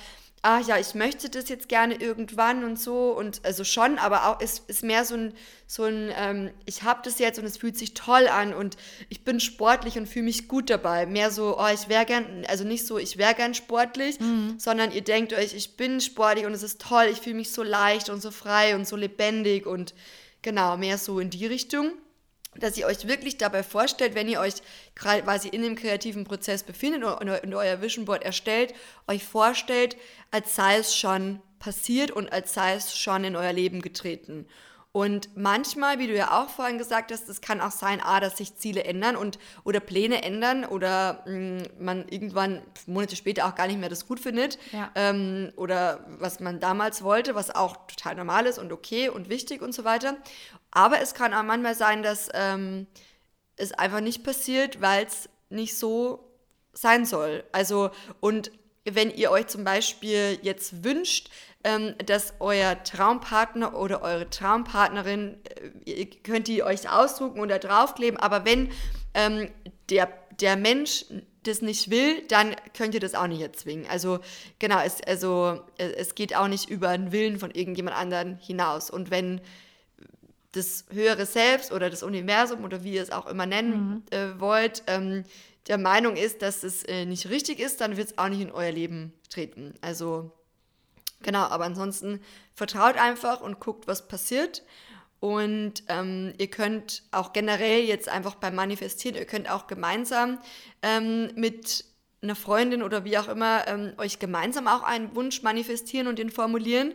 ach 0.49 0.65
ja, 0.65 0.77
ich 0.77 0.95
möchte 0.95 1.29
das 1.29 1.49
jetzt 1.49 1.67
gerne 1.67 1.95
irgendwann 1.95 2.63
und 2.63 2.79
so 2.79 3.11
und 3.11 3.43
also 3.43 3.65
schon, 3.65 3.97
aber 3.97 4.27
auch 4.27 4.39
ist, 4.39 4.69
ist 4.69 4.81
mehr 4.81 5.03
so 5.03 5.15
ein, 5.15 5.33
so 5.65 5.83
ein 5.83 6.09
ähm, 6.15 6.51
ich 6.65 6.83
habe 6.83 7.01
das 7.03 7.19
jetzt 7.19 7.37
und 7.37 7.43
es 7.43 7.57
fühlt 7.57 7.77
sich 7.77 7.93
toll 7.95 8.29
an 8.29 8.53
und 8.53 8.77
ich 9.09 9.25
bin 9.25 9.41
sportlich 9.41 9.97
und 9.97 10.07
fühle 10.07 10.23
mich 10.23 10.47
gut 10.47 10.69
dabei. 10.69 11.05
Mehr 11.05 11.31
so, 11.31 11.59
oh, 11.59 11.67
ich 11.73 11.89
wäre 11.89 12.05
gern, 12.05 12.45
also 12.47 12.63
nicht 12.63 12.87
so, 12.87 12.97
ich 12.97 13.17
wäre 13.17 13.33
gern 13.33 13.55
sportlich, 13.55 14.21
mhm. 14.21 14.55
sondern 14.57 14.93
ihr 14.93 15.03
denkt 15.03 15.33
euch, 15.33 15.53
ich 15.53 15.75
bin 15.75 15.99
sportlich 15.99 16.45
und 16.45 16.53
es 16.53 16.63
ist 16.63 16.79
toll, 16.79 17.07
ich 17.11 17.19
fühle 17.19 17.35
mich 17.35 17.51
so 17.51 17.61
leicht 17.61 18.09
und 18.09 18.21
so 18.21 18.31
frei 18.31 18.77
und 18.77 18.87
so 18.87 18.95
lebendig 18.95 19.65
und 19.65 19.93
genau, 20.43 20.77
mehr 20.77 20.97
so 20.97 21.19
in 21.19 21.29
die 21.29 21.45
Richtung 21.45 21.91
dass 22.59 22.77
ihr 22.77 22.87
euch 22.87 23.07
wirklich 23.07 23.37
dabei 23.37 23.63
vorstellt, 23.63 24.15
wenn 24.15 24.27
ihr 24.27 24.39
euch 24.39 24.55
quasi 24.95 25.47
in 25.49 25.61
dem 25.61 25.75
kreativen 25.75 26.23
Prozess 26.23 26.63
befindet 26.63 27.03
und 27.03 27.53
euer 27.53 27.81
Vision 27.81 28.05
Board 28.05 28.23
erstellt, 28.23 28.73
euch 29.07 29.23
vorstellt, 29.23 29.97
als 30.31 30.55
sei 30.55 30.77
es 30.77 30.95
schon 30.95 31.41
passiert 31.59 32.11
und 32.11 32.31
als 32.31 32.53
sei 32.53 32.75
es 32.75 32.97
schon 32.97 33.23
in 33.23 33.35
euer 33.35 33.53
Leben 33.53 33.81
getreten. 33.81 34.47
Und 34.97 35.29
manchmal, 35.37 35.99
wie 35.99 36.07
du 36.07 36.15
ja 36.15 36.41
auch 36.41 36.49
vorhin 36.49 36.79
gesagt 36.79 37.11
hast, 37.11 37.29
es 37.29 37.39
kann 37.39 37.61
auch 37.61 37.69
sein, 37.69 38.01
A, 38.01 38.19
dass 38.19 38.35
sich 38.37 38.55
Ziele 38.55 38.83
ändern 38.83 39.15
und 39.15 39.37
oder 39.63 39.79
Pläne 39.79 40.23
ändern 40.23 40.65
oder 40.65 41.21
mh, 41.27 41.33
mm, 41.37 41.63
man 41.77 42.09
irgendwann 42.09 42.63
Monate 42.87 43.15
später 43.15 43.45
auch 43.45 43.53
gar 43.53 43.67
nicht 43.67 43.79
mehr 43.79 43.89
das 43.89 44.07
gut 44.07 44.19
findet. 44.19 44.57
Ja. 44.71 44.89
Ähm, 44.95 45.53
oder 45.55 46.03
was 46.17 46.39
man 46.39 46.59
damals 46.59 47.03
wollte, 47.03 47.35
was 47.35 47.53
auch 47.53 47.77
total 47.85 48.15
normal 48.15 48.47
ist 48.47 48.57
und 48.57 48.71
okay 48.71 49.07
und 49.09 49.29
wichtig 49.29 49.61
und 49.61 49.71
so 49.71 49.83
weiter. 49.83 50.17
Aber 50.71 50.99
es 50.99 51.13
kann 51.13 51.31
auch 51.31 51.43
manchmal 51.43 51.75
sein, 51.75 52.01
dass 52.01 52.29
ähm, 52.33 52.87
es 53.55 53.73
einfach 53.73 53.99
nicht 54.01 54.23
passiert, 54.23 54.81
weil 54.81 55.05
es 55.05 55.29
nicht 55.51 55.77
so 55.77 56.27
sein 56.73 57.05
soll. 57.05 57.43
Also, 57.51 57.91
und 58.19 58.49
wenn 58.83 59.11
ihr 59.11 59.29
euch 59.29 59.45
zum 59.45 59.63
Beispiel 59.63 60.39
jetzt 60.41 60.83
wünscht, 60.83 61.29
ähm, 61.63 61.95
dass 62.05 62.33
euer 62.39 62.81
Traumpartner 62.83 63.75
oder 63.77 64.01
eure 64.01 64.29
Traumpartnerin, 64.29 65.37
äh, 65.85 65.91
ihr 65.91 66.09
könnt 66.23 66.47
die 66.47 66.63
euch 66.63 66.89
ausdrucken 66.89 67.39
oder 67.39 67.59
draufkleben, 67.59 68.19
aber 68.19 68.45
wenn 68.45 68.69
ähm, 69.13 69.49
der, 69.89 70.09
der 70.39 70.55
Mensch 70.55 71.05
das 71.43 71.61
nicht 71.61 71.89
will, 71.89 72.23
dann 72.27 72.55
könnt 72.75 72.93
ihr 72.93 72.99
das 72.99 73.15
auch 73.15 73.27
nicht 73.27 73.41
erzwingen. 73.41 73.87
Also 73.89 74.19
genau, 74.59 74.79
es, 74.81 75.01
also, 75.01 75.61
es 75.77 76.13
geht 76.15 76.35
auch 76.35 76.47
nicht 76.47 76.69
über 76.69 76.95
den 76.97 77.11
Willen 77.11 77.39
von 77.39 77.51
irgendjemand 77.51 77.95
anderen 77.95 78.37
hinaus. 78.37 78.89
Und 78.89 79.11
wenn 79.11 79.41
das 80.51 80.85
höhere 80.91 81.25
Selbst 81.25 81.71
oder 81.71 81.89
das 81.89 82.03
Universum 82.03 82.63
oder 82.63 82.83
wie 82.83 82.93
ihr 82.93 83.01
es 83.01 83.11
auch 83.11 83.27
immer 83.27 83.45
nennen 83.45 84.03
mhm. 84.11 84.17
äh, 84.17 84.39
wollt, 84.39 84.83
ähm, 84.87 85.23
der 85.67 85.77
Meinung 85.77 86.15
ist, 86.15 86.41
dass 86.41 86.63
es 86.63 86.83
äh, 86.83 87.05
nicht 87.05 87.29
richtig 87.29 87.59
ist, 87.59 87.81
dann 87.81 87.97
wird 87.97 88.09
es 88.09 88.17
auch 88.17 88.29
nicht 88.29 88.41
in 88.41 88.51
euer 88.51 88.71
Leben 88.71 89.13
treten. 89.29 89.73
Also 89.81 90.31
genau, 91.21 91.43
aber 91.43 91.65
ansonsten 91.65 92.21
vertraut 92.53 92.97
einfach 92.97 93.41
und 93.41 93.59
guckt, 93.59 93.87
was 93.87 94.07
passiert. 94.07 94.63
Und 95.19 95.83
ähm, 95.87 96.33
ihr 96.37 96.47
könnt 96.47 97.03
auch 97.11 97.33
generell 97.33 97.81
jetzt 97.83 98.07
einfach 98.07 98.35
beim 98.35 98.55
Manifestieren, 98.55 99.15
ihr 99.15 99.25
könnt 99.25 99.49
auch 99.49 99.65
gemeinsam 99.65 100.37
ähm, 100.83 101.31
mit 101.35 101.85
einer 102.21 102.35
Freundin 102.35 102.83
oder 102.83 103.03
wie 103.03 103.17
auch 103.17 103.27
immer 103.27 103.67
ähm, 103.67 103.93
euch 103.97 104.19
gemeinsam 104.19 104.67
auch 104.67 104.83
einen 104.83 105.15
Wunsch 105.15 105.41
manifestieren 105.41 106.07
und 106.07 106.19
den 106.19 106.29
formulieren. 106.29 106.93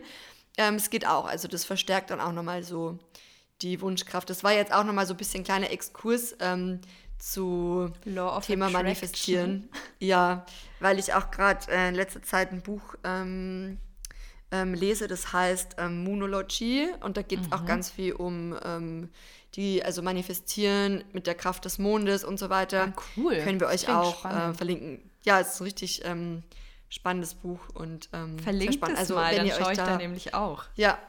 Ähm, 0.57 0.75
es 0.75 0.89
geht 0.89 1.05
auch, 1.05 1.25
also 1.25 1.47
das 1.47 1.65
verstärkt 1.65 2.11
dann 2.11 2.21
auch 2.21 2.31
nochmal 2.31 2.63
so 2.63 2.99
die 3.61 3.81
Wunschkraft. 3.81 4.29
Das 4.29 4.43
war 4.43 4.53
jetzt 4.53 4.73
auch 4.73 4.83
nochmal 4.83 5.05
so 5.05 5.13
ein 5.13 5.17
bisschen 5.17 5.43
kleiner 5.43 5.71
Exkurs 5.71 6.35
ähm, 6.39 6.79
zu 7.17 7.91
Thema 8.45 8.69
Manifestieren. 8.69 9.69
Ja, 9.99 10.45
weil 10.79 10.99
ich 10.99 11.13
auch 11.13 11.31
gerade 11.31 11.71
äh, 11.71 11.89
in 11.89 11.95
letzter 11.95 12.21
Zeit 12.21 12.51
ein 12.51 12.61
Buch 12.61 12.95
ähm, 14.53 14.73
lese, 14.75 15.07
das 15.07 15.33
heißt 15.33 15.75
ähm, 15.79 16.03
Moonology 16.03 16.87
und 17.01 17.17
da 17.17 17.23
geht 17.23 17.41
es 17.41 17.47
mhm. 17.47 17.53
auch 17.53 17.65
ganz 17.65 17.89
viel 17.89 18.13
um 18.13 18.55
ähm, 18.63 19.09
die, 19.55 19.83
also 19.83 20.01
Manifestieren 20.01 21.03
mit 21.11 21.27
der 21.27 21.35
Kraft 21.35 21.65
des 21.65 21.79
Mondes 21.79 22.23
und 22.23 22.37
so 22.37 22.49
weiter. 22.49 22.93
Ah, 22.95 23.03
cool. 23.17 23.37
Können 23.39 23.59
wir 23.59 23.67
euch 23.67 23.89
auch 23.89 24.25
äh, 24.25 24.53
verlinken. 24.53 25.09
Ja, 25.23 25.39
es 25.39 25.55
ist 25.55 25.61
ein 25.61 25.63
richtig 25.63 26.05
ähm, 26.05 26.43
spannendes 26.89 27.33
Buch 27.33 27.59
und 27.73 28.09
ähm, 28.13 28.37
Verlinkt 28.39 28.87
es 28.87 28.97
also, 28.97 29.15
mal, 29.15 29.35
dann 29.35 29.47
ihr 29.47 29.53
schaue 29.53 29.69
euch 29.69 29.77
da, 29.77 29.83
ich 29.83 29.89
da 29.89 29.97
nämlich 29.97 30.33
auch. 30.35 30.65
Ja, 30.75 30.99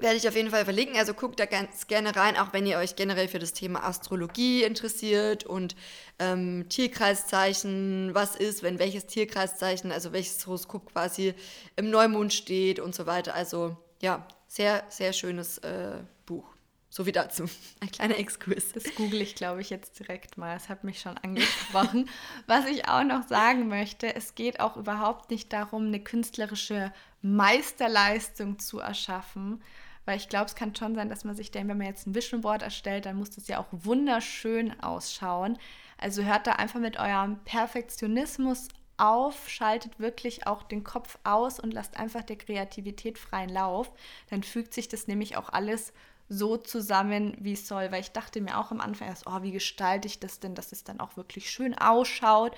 werde 0.00 0.16
ich 0.16 0.28
auf 0.28 0.34
jeden 0.34 0.50
Fall 0.50 0.64
verlinken. 0.64 0.96
Also 0.96 1.14
guckt 1.14 1.40
da 1.40 1.46
ganz 1.46 1.86
gerne 1.86 2.14
rein, 2.14 2.36
auch 2.36 2.52
wenn 2.52 2.66
ihr 2.66 2.78
euch 2.78 2.96
generell 2.96 3.28
für 3.28 3.38
das 3.38 3.52
Thema 3.52 3.84
Astrologie 3.84 4.62
interessiert 4.62 5.44
und 5.44 5.76
ähm, 6.18 6.66
Tierkreiszeichen, 6.68 8.10
was 8.14 8.36
ist, 8.36 8.62
wenn 8.62 8.78
welches 8.78 9.06
Tierkreiszeichen, 9.06 9.92
also 9.92 10.12
welches 10.12 10.46
Horoskop 10.46 10.92
quasi 10.92 11.34
im 11.76 11.90
Neumond 11.90 12.32
steht 12.32 12.80
und 12.80 12.94
so 12.94 13.06
weiter. 13.06 13.34
Also 13.34 13.76
ja, 14.00 14.26
sehr, 14.46 14.84
sehr 14.88 15.12
schönes 15.12 15.58
äh, 15.58 15.98
Buch. 16.26 16.44
So 16.90 17.04
wie 17.04 17.12
dazu. 17.12 17.44
Ein 17.80 17.90
kleiner 17.90 18.18
Exkurs. 18.18 18.72
Das 18.72 18.94
google 18.94 19.20
ich, 19.20 19.34
glaube 19.34 19.60
ich, 19.60 19.70
jetzt 19.70 19.98
direkt 19.98 20.38
mal. 20.38 20.56
Es 20.56 20.68
hat 20.68 20.84
mich 20.84 21.00
schon 21.00 21.18
angesprochen. 21.18 22.08
Was 22.46 22.66
ich 22.66 22.88
auch 22.88 23.04
noch 23.04 23.28
sagen 23.28 23.68
möchte, 23.68 24.14
es 24.14 24.34
geht 24.34 24.60
auch 24.60 24.76
überhaupt 24.76 25.30
nicht 25.30 25.52
darum, 25.52 25.86
eine 25.86 26.00
künstlerische 26.00 26.92
Meisterleistung 27.20 28.58
zu 28.58 28.78
erschaffen, 28.78 29.62
weil 30.08 30.16
ich 30.16 30.30
glaube, 30.30 30.46
es 30.46 30.54
kann 30.54 30.74
schon 30.74 30.94
sein, 30.94 31.10
dass 31.10 31.24
man 31.24 31.36
sich 31.36 31.50
denkt, 31.50 31.68
wenn 31.68 31.76
man 31.76 31.86
jetzt 31.86 32.06
ein 32.06 32.14
Vision 32.14 32.40
Board 32.40 32.62
erstellt, 32.62 33.04
dann 33.04 33.16
muss 33.16 33.28
das 33.28 33.46
ja 33.46 33.58
auch 33.58 33.66
wunderschön 33.70 34.80
ausschauen. 34.80 35.58
Also 35.98 36.22
hört 36.22 36.46
da 36.46 36.52
einfach 36.52 36.80
mit 36.80 36.98
eurem 36.98 37.38
Perfektionismus 37.44 38.68
auf, 38.96 39.50
schaltet 39.50 40.00
wirklich 40.00 40.46
auch 40.46 40.62
den 40.62 40.82
Kopf 40.82 41.18
aus 41.24 41.60
und 41.60 41.74
lasst 41.74 41.98
einfach 41.98 42.22
der 42.22 42.36
Kreativität 42.36 43.18
freien 43.18 43.50
Lauf. 43.50 43.92
Dann 44.30 44.42
fügt 44.42 44.72
sich 44.72 44.88
das 44.88 45.08
nämlich 45.08 45.36
auch 45.36 45.50
alles 45.50 45.92
so 46.30 46.56
zusammen, 46.56 47.36
wie 47.38 47.52
es 47.52 47.68
soll. 47.68 47.92
Weil 47.92 48.00
ich 48.00 48.12
dachte 48.12 48.40
mir 48.40 48.56
auch 48.56 48.70
am 48.70 48.80
Anfang 48.80 49.08
erst, 49.08 49.26
oh, 49.26 49.42
wie 49.42 49.52
gestalte 49.52 50.08
ich 50.08 50.20
das 50.20 50.40
denn, 50.40 50.54
dass 50.54 50.72
es 50.72 50.84
dann 50.84 51.00
auch 51.00 51.18
wirklich 51.18 51.50
schön 51.50 51.76
ausschaut. 51.76 52.56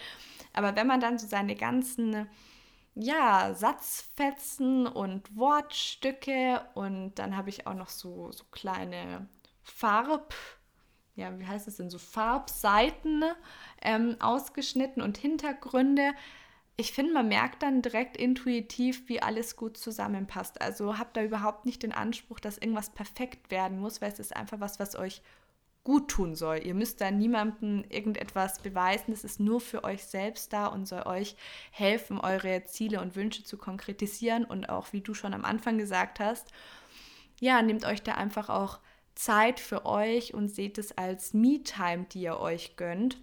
Aber 0.53 0.77
wenn 0.77 0.87
man 0.87 1.01
dann 1.01 1.19
so 1.19 1.27
seine 1.27 1.57
ganzen 1.57 2.29
ja, 2.95 3.55
Satzfetzen 3.55 4.87
und 4.87 5.37
Wortstücke 5.37 6.67
und 6.75 7.15
dann 7.15 7.37
habe 7.37 7.49
ich 7.49 7.67
auch 7.67 7.75
noch 7.75 7.89
so, 7.89 8.33
so 8.33 8.45
kleine 8.51 9.29
Farb, 9.63 10.35
ja, 11.17 11.39
wie 11.39 11.47
heißt 11.47 11.69
es 11.69 11.77
denn, 11.77 11.91
so 11.91 11.99
Farbseiten 11.99 13.25
ähm, 13.83 14.17
ausgeschnitten 14.21 15.03
und 15.03 15.19
Hintergründe. 15.19 16.13
Ich 16.77 16.93
finde, 16.93 17.13
man 17.13 17.29
merkt 17.29 17.63
dann 17.63 17.83
direkt 17.83 18.17
intuitiv, 18.17 19.09
wie 19.09 19.23
alles 19.23 19.57
gut 19.57 19.77
zusammenpasst. 19.77 20.63
Also 20.63 20.99
habt 20.99 21.17
da 21.17 21.23
überhaupt 21.23 21.67
nicht 21.67 21.83
den 21.83 21.93
Anspruch, 21.93 22.41
dass 22.41 22.59
irgendwas 22.59 22.91
perfekt 22.91 23.51
werden 23.51 23.79
muss, 23.79 24.01
weil 24.01 24.11
es 24.11 24.19
ist 24.19 24.35
einfach 24.35 24.61
was, 24.61 24.81
was 24.81 24.97
euch 24.97 25.21
gut 25.91 26.07
tun 26.07 26.37
soll. 26.37 26.59
Ihr 26.59 26.75
müsst 26.75 27.01
da 27.01 27.11
niemandem 27.11 27.85
irgendetwas 27.89 28.61
beweisen. 28.61 29.13
Es 29.13 29.25
ist 29.25 29.41
nur 29.41 29.61
für 29.61 29.83
euch 29.83 30.05
selbst 30.05 30.53
da 30.53 30.67
und 30.67 30.87
soll 30.87 31.03
euch 31.03 31.35
helfen, 31.73 32.21
eure 32.21 32.63
Ziele 32.63 33.01
und 33.01 33.17
Wünsche 33.17 33.43
zu 33.43 33.57
konkretisieren. 33.59 34.45
Und 34.45 34.69
auch, 34.69 34.93
wie 34.93 35.01
du 35.01 35.15
schon 35.15 35.35
am 35.35 35.45
Anfang 35.45 35.79
gesagt 35.79 36.21
hast, 36.21 36.47
ja, 37.41 37.61
nehmt 37.61 37.85
euch 37.85 38.05
da 38.05 38.13
einfach 38.13 38.51
auch 38.51 38.79
Zeit 39.17 39.59
für 39.59 39.85
euch 39.85 40.33
und 40.33 40.49
seht 40.49 40.79
es 40.79 40.97
als 40.97 41.35
Me-Time, 41.35 42.07
die 42.13 42.21
ihr 42.21 42.39
euch 42.39 42.77
gönnt. 42.77 43.19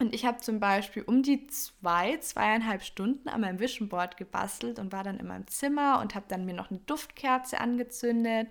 Und 0.00 0.14
ich 0.14 0.24
habe 0.24 0.38
zum 0.38 0.60
Beispiel 0.60 1.02
um 1.02 1.22
die 1.22 1.46
zwei, 1.48 2.16
zweieinhalb 2.16 2.84
Stunden 2.84 3.28
an 3.28 3.42
meinem 3.42 3.60
Vision 3.60 3.90
Board 3.90 4.16
gebastelt 4.16 4.78
und 4.78 4.92
war 4.92 5.04
dann 5.04 5.20
in 5.20 5.26
meinem 5.26 5.46
Zimmer 5.46 6.00
und 6.00 6.14
habe 6.14 6.24
dann 6.26 6.46
mir 6.46 6.54
noch 6.54 6.70
eine 6.70 6.80
Duftkerze 6.80 7.60
angezündet 7.60 8.48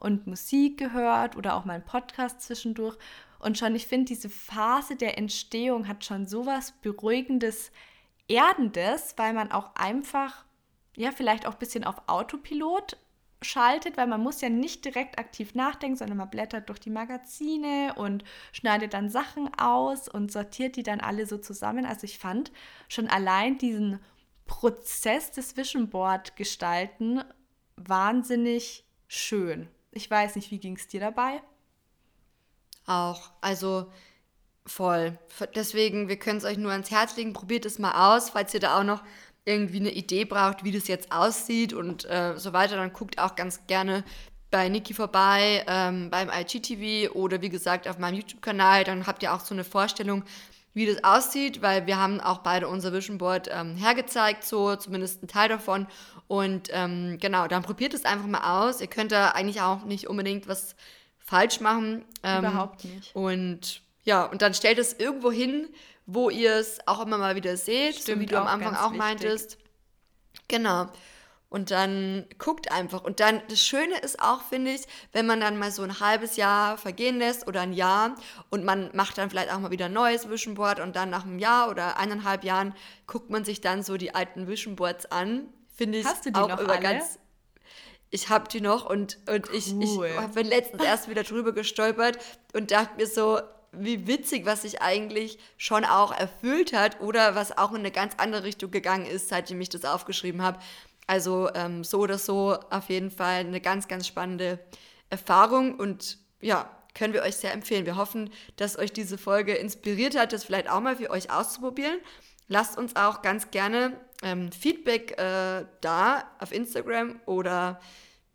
und 0.00 0.26
Musik 0.26 0.78
gehört 0.78 1.36
oder 1.36 1.54
auch 1.54 1.64
mal 1.64 1.74
einen 1.74 1.84
Podcast 1.84 2.42
zwischendurch. 2.42 2.96
Und 3.38 3.56
schon, 3.56 3.74
ich 3.74 3.86
finde, 3.86 4.06
diese 4.06 4.28
Phase 4.28 4.96
der 4.96 5.16
Entstehung 5.18 5.88
hat 5.88 6.04
schon 6.04 6.26
sowas 6.26 6.72
Beruhigendes, 6.82 7.70
Erdendes, 8.28 9.14
weil 9.16 9.32
man 9.32 9.50
auch 9.50 9.74
einfach, 9.74 10.44
ja, 10.96 11.10
vielleicht 11.10 11.46
auch 11.46 11.52
ein 11.52 11.58
bisschen 11.58 11.84
auf 11.84 12.02
Autopilot 12.06 12.96
schaltet, 13.42 13.96
weil 13.96 14.06
man 14.06 14.22
muss 14.22 14.40
ja 14.40 14.50
nicht 14.50 14.84
direkt 14.84 15.18
aktiv 15.18 15.54
nachdenken, 15.54 15.96
sondern 15.96 16.18
man 16.18 16.30
blättert 16.30 16.68
durch 16.68 16.78
die 16.78 16.90
Magazine 16.90 17.94
und 17.96 18.24
schneidet 18.52 18.92
dann 18.92 19.08
Sachen 19.08 19.50
aus 19.58 20.08
und 20.08 20.30
sortiert 20.30 20.76
die 20.76 20.82
dann 20.82 21.00
alle 21.00 21.26
so 21.26 21.38
zusammen. 21.38 21.86
Also 21.86 22.04
ich 22.04 22.18
fand 22.18 22.52
schon 22.88 23.08
allein 23.08 23.56
diesen 23.56 24.00
Prozess 24.46 25.30
des 25.30 25.56
Vision 25.56 25.88
Board 25.88 26.36
gestalten 26.36 27.22
wahnsinnig 27.76 28.84
schön. 29.08 29.68
Ich 29.92 30.10
weiß 30.10 30.36
nicht, 30.36 30.50
wie 30.50 30.58
ging 30.58 30.76
es 30.76 30.88
dir 30.88 31.00
dabei? 31.00 31.42
Auch, 32.86 33.30
also 33.40 33.90
voll. 34.66 35.18
Deswegen, 35.54 36.08
wir 36.08 36.18
können 36.18 36.38
es 36.38 36.44
euch 36.44 36.58
nur 36.58 36.72
ans 36.72 36.90
Herz 36.90 37.16
legen. 37.16 37.32
Probiert 37.32 37.66
es 37.66 37.78
mal 37.78 38.14
aus, 38.14 38.30
falls 38.30 38.54
ihr 38.54 38.60
da 38.60 38.78
auch 38.78 38.84
noch 38.84 39.02
irgendwie 39.44 39.80
eine 39.80 39.90
Idee 39.90 40.24
braucht, 40.24 40.64
wie 40.64 40.72
das 40.72 40.86
jetzt 40.86 41.10
aussieht 41.12 41.72
und 41.72 42.04
äh, 42.04 42.34
so 42.36 42.52
weiter, 42.52 42.76
dann 42.76 42.92
guckt 42.92 43.18
auch 43.18 43.36
ganz 43.36 43.66
gerne 43.66 44.04
bei 44.50 44.68
Niki 44.68 44.94
vorbei, 44.94 45.64
ähm, 45.66 46.10
beim 46.10 46.28
IGTV 46.28 47.14
oder 47.14 47.40
wie 47.40 47.48
gesagt 47.48 47.88
auf 47.88 47.98
meinem 47.98 48.16
YouTube-Kanal. 48.16 48.84
Dann 48.84 49.06
habt 49.06 49.22
ihr 49.22 49.32
auch 49.32 49.40
so 49.40 49.54
eine 49.54 49.64
Vorstellung, 49.64 50.24
wie 50.74 50.86
das 50.86 51.02
aussieht, 51.02 51.62
weil 51.62 51.86
wir 51.86 51.98
haben 51.98 52.20
auch 52.20 52.38
beide 52.38 52.68
unser 52.68 52.92
Vision 52.92 53.18
Board 53.18 53.48
ähm, 53.50 53.76
hergezeigt, 53.76 54.44
so 54.44 54.76
zumindest 54.76 55.22
ein 55.22 55.28
Teil 55.28 55.48
davon. 55.48 55.86
Und 56.30 56.68
ähm, 56.70 57.18
genau, 57.20 57.48
dann 57.48 57.64
probiert 57.64 57.92
es 57.92 58.04
einfach 58.04 58.28
mal 58.28 58.68
aus. 58.68 58.80
Ihr 58.80 58.86
könnt 58.86 59.10
da 59.10 59.30
eigentlich 59.30 59.62
auch 59.62 59.82
nicht 59.82 60.06
unbedingt 60.06 60.46
was 60.46 60.76
falsch 61.18 61.58
machen. 61.58 62.04
Ähm, 62.22 62.44
Überhaupt 62.44 62.84
nicht. 62.84 63.16
Und 63.16 63.82
ja, 64.04 64.26
und 64.26 64.40
dann 64.40 64.54
stellt 64.54 64.78
es 64.78 64.92
irgendwo 64.92 65.32
hin, 65.32 65.68
wo 66.06 66.30
ihr 66.30 66.54
es 66.54 66.78
auch 66.86 67.04
immer 67.04 67.18
mal 67.18 67.34
wieder 67.34 67.56
seht, 67.56 67.96
Stimmt, 67.96 68.18
so 68.18 68.20
wie 68.20 68.26
du 68.26 68.40
am 68.40 68.46
Anfang 68.46 68.76
auch 68.76 68.92
wichtig. 68.92 68.98
meintest. 68.98 69.58
Genau. 70.46 70.86
Und 71.48 71.72
dann 71.72 72.26
guckt 72.38 72.70
einfach. 72.70 73.02
Und 73.02 73.18
dann, 73.18 73.42
das 73.48 73.60
Schöne 73.60 73.98
ist 73.98 74.22
auch, 74.22 74.42
finde 74.42 74.70
ich, 74.70 74.82
wenn 75.10 75.26
man 75.26 75.40
dann 75.40 75.58
mal 75.58 75.72
so 75.72 75.82
ein 75.82 75.98
halbes 75.98 76.36
Jahr 76.36 76.78
vergehen 76.78 77.18
lässt 77.18 77.48
oder 77.48 77.62
ein 77.62 77.72
Jahr 77.72 78.14
und 78.50 78.64
man 78.64 78.90
macht 78.94 79.18
dann 79.18 79.30
vielleicht 79.30 79.52
auch 79.52 79.58
mal 79.58 79.72
wieder 79.72 79.86
ein 79.86 79.92
neues 79.92 80.30
Vision 80.30 80.54
Board 80.54 80.78
und 80.78 80.94
dann 80.94 81.10
nach 81.10 81.24
einem 81.24 81.40
Jahr 81.40 81.68
oder 81.70 81.98
eineinhalb 81.98 82.44
Jahren 82.44 82.72
guckt 83.08 83.30
man 83.30 83.44
sich 83.44 83.60
dann 83.60 83.82
so 83.82 83.96
die 83.96 84.14
alten 84.14 84.46
Vision 84.46 84.76
Boards 84.76 85.10
an. 85.10 85.48
Finde 85.80 85.96
ich 85.96 86.04
Hast 86.04 86.26
du 86.26 86.30
die 86.30 86.38
auch 86.38 86.46
noch 86.46 86.60
über 86.60 86.72
alle? 86.72 86.82
ganz. 86.82 87.18
Ich 88.10 88.28
habe 88.28 88.48
die 88.48 88.60
noch 88.60 88.84
und, 88.84 89.18
und 89.26 89.48
cool. 89.48 89.56
ich, 89.56 89.72
ich 89.72 90.30
bin 90.34 90.46
letztens 90.46 90.84
erst 90.84 91.08
wieder 91.08 91.22
drüber 91.22 91.52
gestolpert 91.52 92.18
und 92.52 92.70
dachte 92.70 92.96
mir 92.98 93.06
so, 93.06 93.40
wie 93.72 94.06
witzig, 94.06 94.44
was 94.44 94.60
sich 94.62 94.82
eigentlich 94.82 95.38
schon 95.56 95.86
auch 95.86 96.12
erfüllt 96.12 96.74
hat 96.74 97.00
oder 97.00 97.34
was 97.34 97.56
auch 97.56 97.70
in 97.70 97.78
eine 97.78 97.92
ganz 97.92 98.12
andere 98.18 98.42
Richtung 98.42 98.70
gegangen 98.70 99.06
ist, 99.06 99.30
seitdem 99.30 99.58
ich 99.62 99.70
das 99.70 99.86
aufgeschrieben 99.86 100.42
habe. 100.42 100.58
Also 101.06 101.48
ähm, 101.54 101.82
so 101.82 102.00
oder 102.00 102.18
so 102.18 102.58
auf 102.68 102.90
jeden 102.90 103.10
Fall 103.10 103.40
eine 103.40 103.62
ganz, 103.62 103.88
ganz 103.88 104.06
spannende 104.06 104.58
Erfahrung 105.08 105.76
und 105.76 106.18
ja, 106.42 106.68
können 106.94 107.14
wir 107.14 107.22
euch 107.22 107.36
sehr 107.36 107.54
empfehlen. 107.54 107.86
Wir 107.86 107.96
hoffen, 107.96 108.28
dass 108.56 108.78
euch 108.78 108.92
diese 108.92 109.16
Folge 109.16 109.54
inspiriert 109.54 110.14
hat, 110.14 110.34
das 110.34 110.44
vielleicht 110.44 110.68
auch 110.68 110.80
mal 110.80 110.96
für 110.96 111.08
euch 111.08 111.30
auszuprobieren. 111.30 112.00
Lasst 112.48 112.76
uns 112.76 112.96
auch 112.96 113.22
ganz 113.22 113.50
gerne 113.50 113.98
ähm, 114.22 114.52
Feedback 114.52 115.18
äh, 115.18 115.64
da 115.80 116.24
auf 116.38 116.52
Instagram 116.52 117.20
oder 117.26 117.80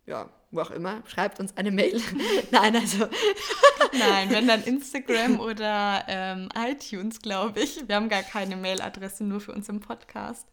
ja, 0.06 0.30
wo 0.50 0.60
auch 0.60 0.70
immer. 0.70 1.02
Schreibt 1.06 1.40
uns 1.40 1.56
eine 1.56 1.70
Mail. 1.70 2.00
Nein, 2.50 2.76
also. 2.76 3.08
Nein, 3.92 4.30
wenn 4.30 4.46
dann 4.46 4.62
Instagram 4.64 5.40
oder 5.40 6.04
ähm, 6.08 6.48
iTunes, 6.56 7.20
glaube 7.20 7.60
ich. 7.60 7.86
Wir 7.86 7.96
haben 7.96 8.08
gar 8.08 8.22
keine 8.22 8.56
Mailadresse 8.56 9.24
nur 9.24 9.40
für 9.40 9.52
unseren 9.52 9.80
Podcast. 9.80 10.46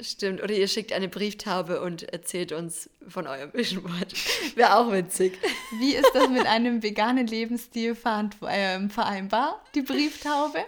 Stimmt, 0.00 0.42
oder 0.42 0.52
ihr 0.52 0.66
schickt 0.66 0.92
eine 0.92 1.08
Brieftaube 1.08 1.80
und 1.80 2.02
erzählt 2.02 2.50
uns 2.50 2.90
von 3.06 3.28
eurem 3.28 3.52
Vision 3.54 3.84
Board. 3.84 4.12
Wäre 4.56 4.76
auch 4.76 4.90
witzig. 4.90 5.38
Wie 5.78 5.94
ist 5.94 6.10
das 6.12 6.28
mit 6.28 6.46
einem 6.46 6.82
veganen 6.82 7.28
Lebensstil 7.28 7.96
ähm, 8.48 8.90
vereinbar, 8.90 9.62
die 9.74 9.82
Brieftaube? 9.82 10.64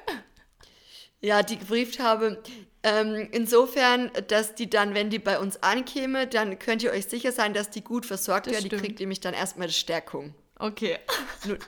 Ja, 1.21 1.43
die 1.43 1.57
Brieftaube. 1.57 2.43
Ähm, 2.83 3.29
insofern, 3.33 4.11
dass 4.29 4.55
die 4.55 4.71
dann, 4.71 4.95
wenn 4.95 5.11
die 5.11 5.19
bei 5.19 5.41
uns 5.41 5.63
ankäme, 5.63 6.27
dann 6.27 6.59
könnt 6.59 6.83
ihr 6.83 6.93
euch 6.93 7.07
sicher 7.07 7.33
sein, 7.33 7.53
dass 7.53 7.71
die 7.71 7.83
gut 7.83 8.07
versorgt 8.07 8.47
wird. 8.47 8.63
Die 8.63 8.69
kriegt 8.69 9.01
nämlich 9.01 9.21
dann 9.21 9.35
erstmal 9.35 9.71
Stärkung. 9.71 10.35
Okay. 10.59 10.99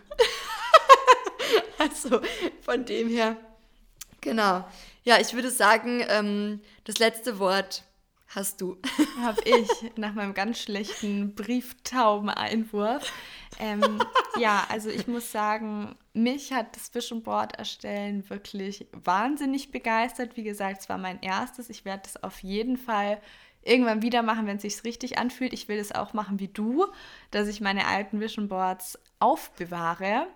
also 1.79 2.21
von 2.63 2.85
dem 2.85 3.09
her, 3.09 3.37
genau. 4.21 4.65
Ja, 5.03 5.19
ich 5.19 5.35
würde 5.35 5.51
sagen, 5.51 6.05
ähm, 6.09 6.61
das 6.85 6.99
letzte 6.99 7.39
Wort 7.39 7.83
hast 8.29 8.61
du. 8.61 8.77
Hab 9.23 9.45
ich, 9.45 9.69
nach 9.97 10.15
meinem 10.15 10.35
ganz 10.35 10.61
schlechten 10.61 11.35
Brieftaubeneinwurf. 11.35 13.11
Ähm, 13.59 14.01
ja, 14.39 14.67
also 14.69 14.89
ich 14.89 15.07
muss 15.07 15.33
sagen, 15.33 15.97
mich 16.23 16.53
hat 16.53 16.77
das 16.77 16.95
Vision 16.95 17.23
Board 17.23 17.57
erstellen 17.57 18.29
wirklich 18.31 18.87
wahnsinnig 18.93 19.71
begeistert. 19.71 20.37
Wie 20.37 20.43
gesagt, 20.43 20.83
es 20.83 20.89
war 20.89 20.99
mein 20.99 21.21
erstes. 21.23 21.71
Ich 21.71 21.85
werde 21.85 22.03
das 22.05 22.23
auf 22.23 22.43
jeden 22.43 22.77
Fall 22.77 23.21
irgendwann 23.63 24.03
wieder 24.03 24.23
machen, 24.23 24.47
wenn 24.47 24.57
es 24.57 24.63
sich 24.63 24.85
richtig 24.85 25.19
anfühlt. 25.19 25.53
Ich 25.53 25.69
will 25.69 25.79
es 25.79 25.93
auch 25.93 26.13
machen 26.13 26.39
wie 26.39 26.49
du, 26.49 26.87
dass 27.31 27.49
ich 27.49 27.61
meine 27.61 27.87
alten 27.87 28.21
Vision 28.21 28.49
Boards 28.49 28.99
aufbewahre. 29.19 30.27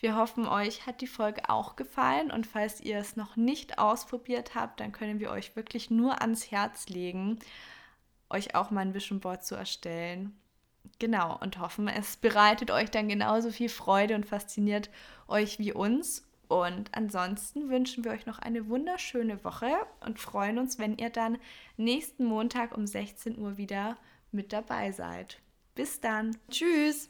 Wir 0.00 0.16
hoffen, 0.16 0.46
euch 0.46 0.86
hat 0.86 1.00
die 1.00 1.06
Folge 1.06 1.48
auch 1.48 1.74
gefallen 1.74 2.30
und 2.30 2.46
falls 2.46 2.80
ihr 2.80 2.98
es 2.98 3.16
noch 3.16 3.36
nicht 3.36 3.78
ausprobiert 3.78 4.54
habt, 4.54 4.80
dann 4.80 4.92
können 4.92 5.18
wir 5.18 5.30
euch 5.30 5.56
wirklich 5.56 5.90
nur 5.90 6.22
ans 6.22 6.52
Herz 6.52 6.88
legen, 6.88 7.38
euch 8.30 8.54
auch 8.54 8.70
mal 8.70 8.82
ein 8.82 8.94
Vision 8.94 9.18
Board 9.18 9.44
zu 9.44 9.56
erstellen. 9.56 10.38
Genau, 10.98 11.38
und 11.40 11.58
hoffen, 11.58 11.88
es 11.88 12.16
bereitet 12.16 12.70
euch 12.70 12.90
dann 12.90 13.08
genauso 13.08 13.50
viel 13.50 13.68
Freude 13.68 14.14
und 14.14 14.26
fasziniert 14.26 14.90
euch 15.28 15.58
wie 15.58 15.72
uns. 15.72 16.24
Und 16.48 16.88
ansonsten 16.92 17.68
wünschen 17.68 18.04
wir 18.04 18.12
euch 18.12 18.24
noch 18.24 18.38
eine 18.38 18.68
wunderschöne 18.68 19.44
Woche 19.44 19.70
und 20.04 20.18
freuen 20.18 20.58
uns, 20.58 20.78
wenn 20.78 20.96
ihr 20.96 21.10
dann 21.10 21.38
nächsten 21.76 22.24
Montag 22.24 22.76
um 22.76 22.86
16 22.86 23.38
Uhr 23.38 23.58
wieder 23.58 23.98
mit 24.32 24.52
dabei 24.52 24.90
seid. 24.92 25.40
Bis 25.74 26.00
dann. 26.00 26.36
Tschüss. 26.50 27.06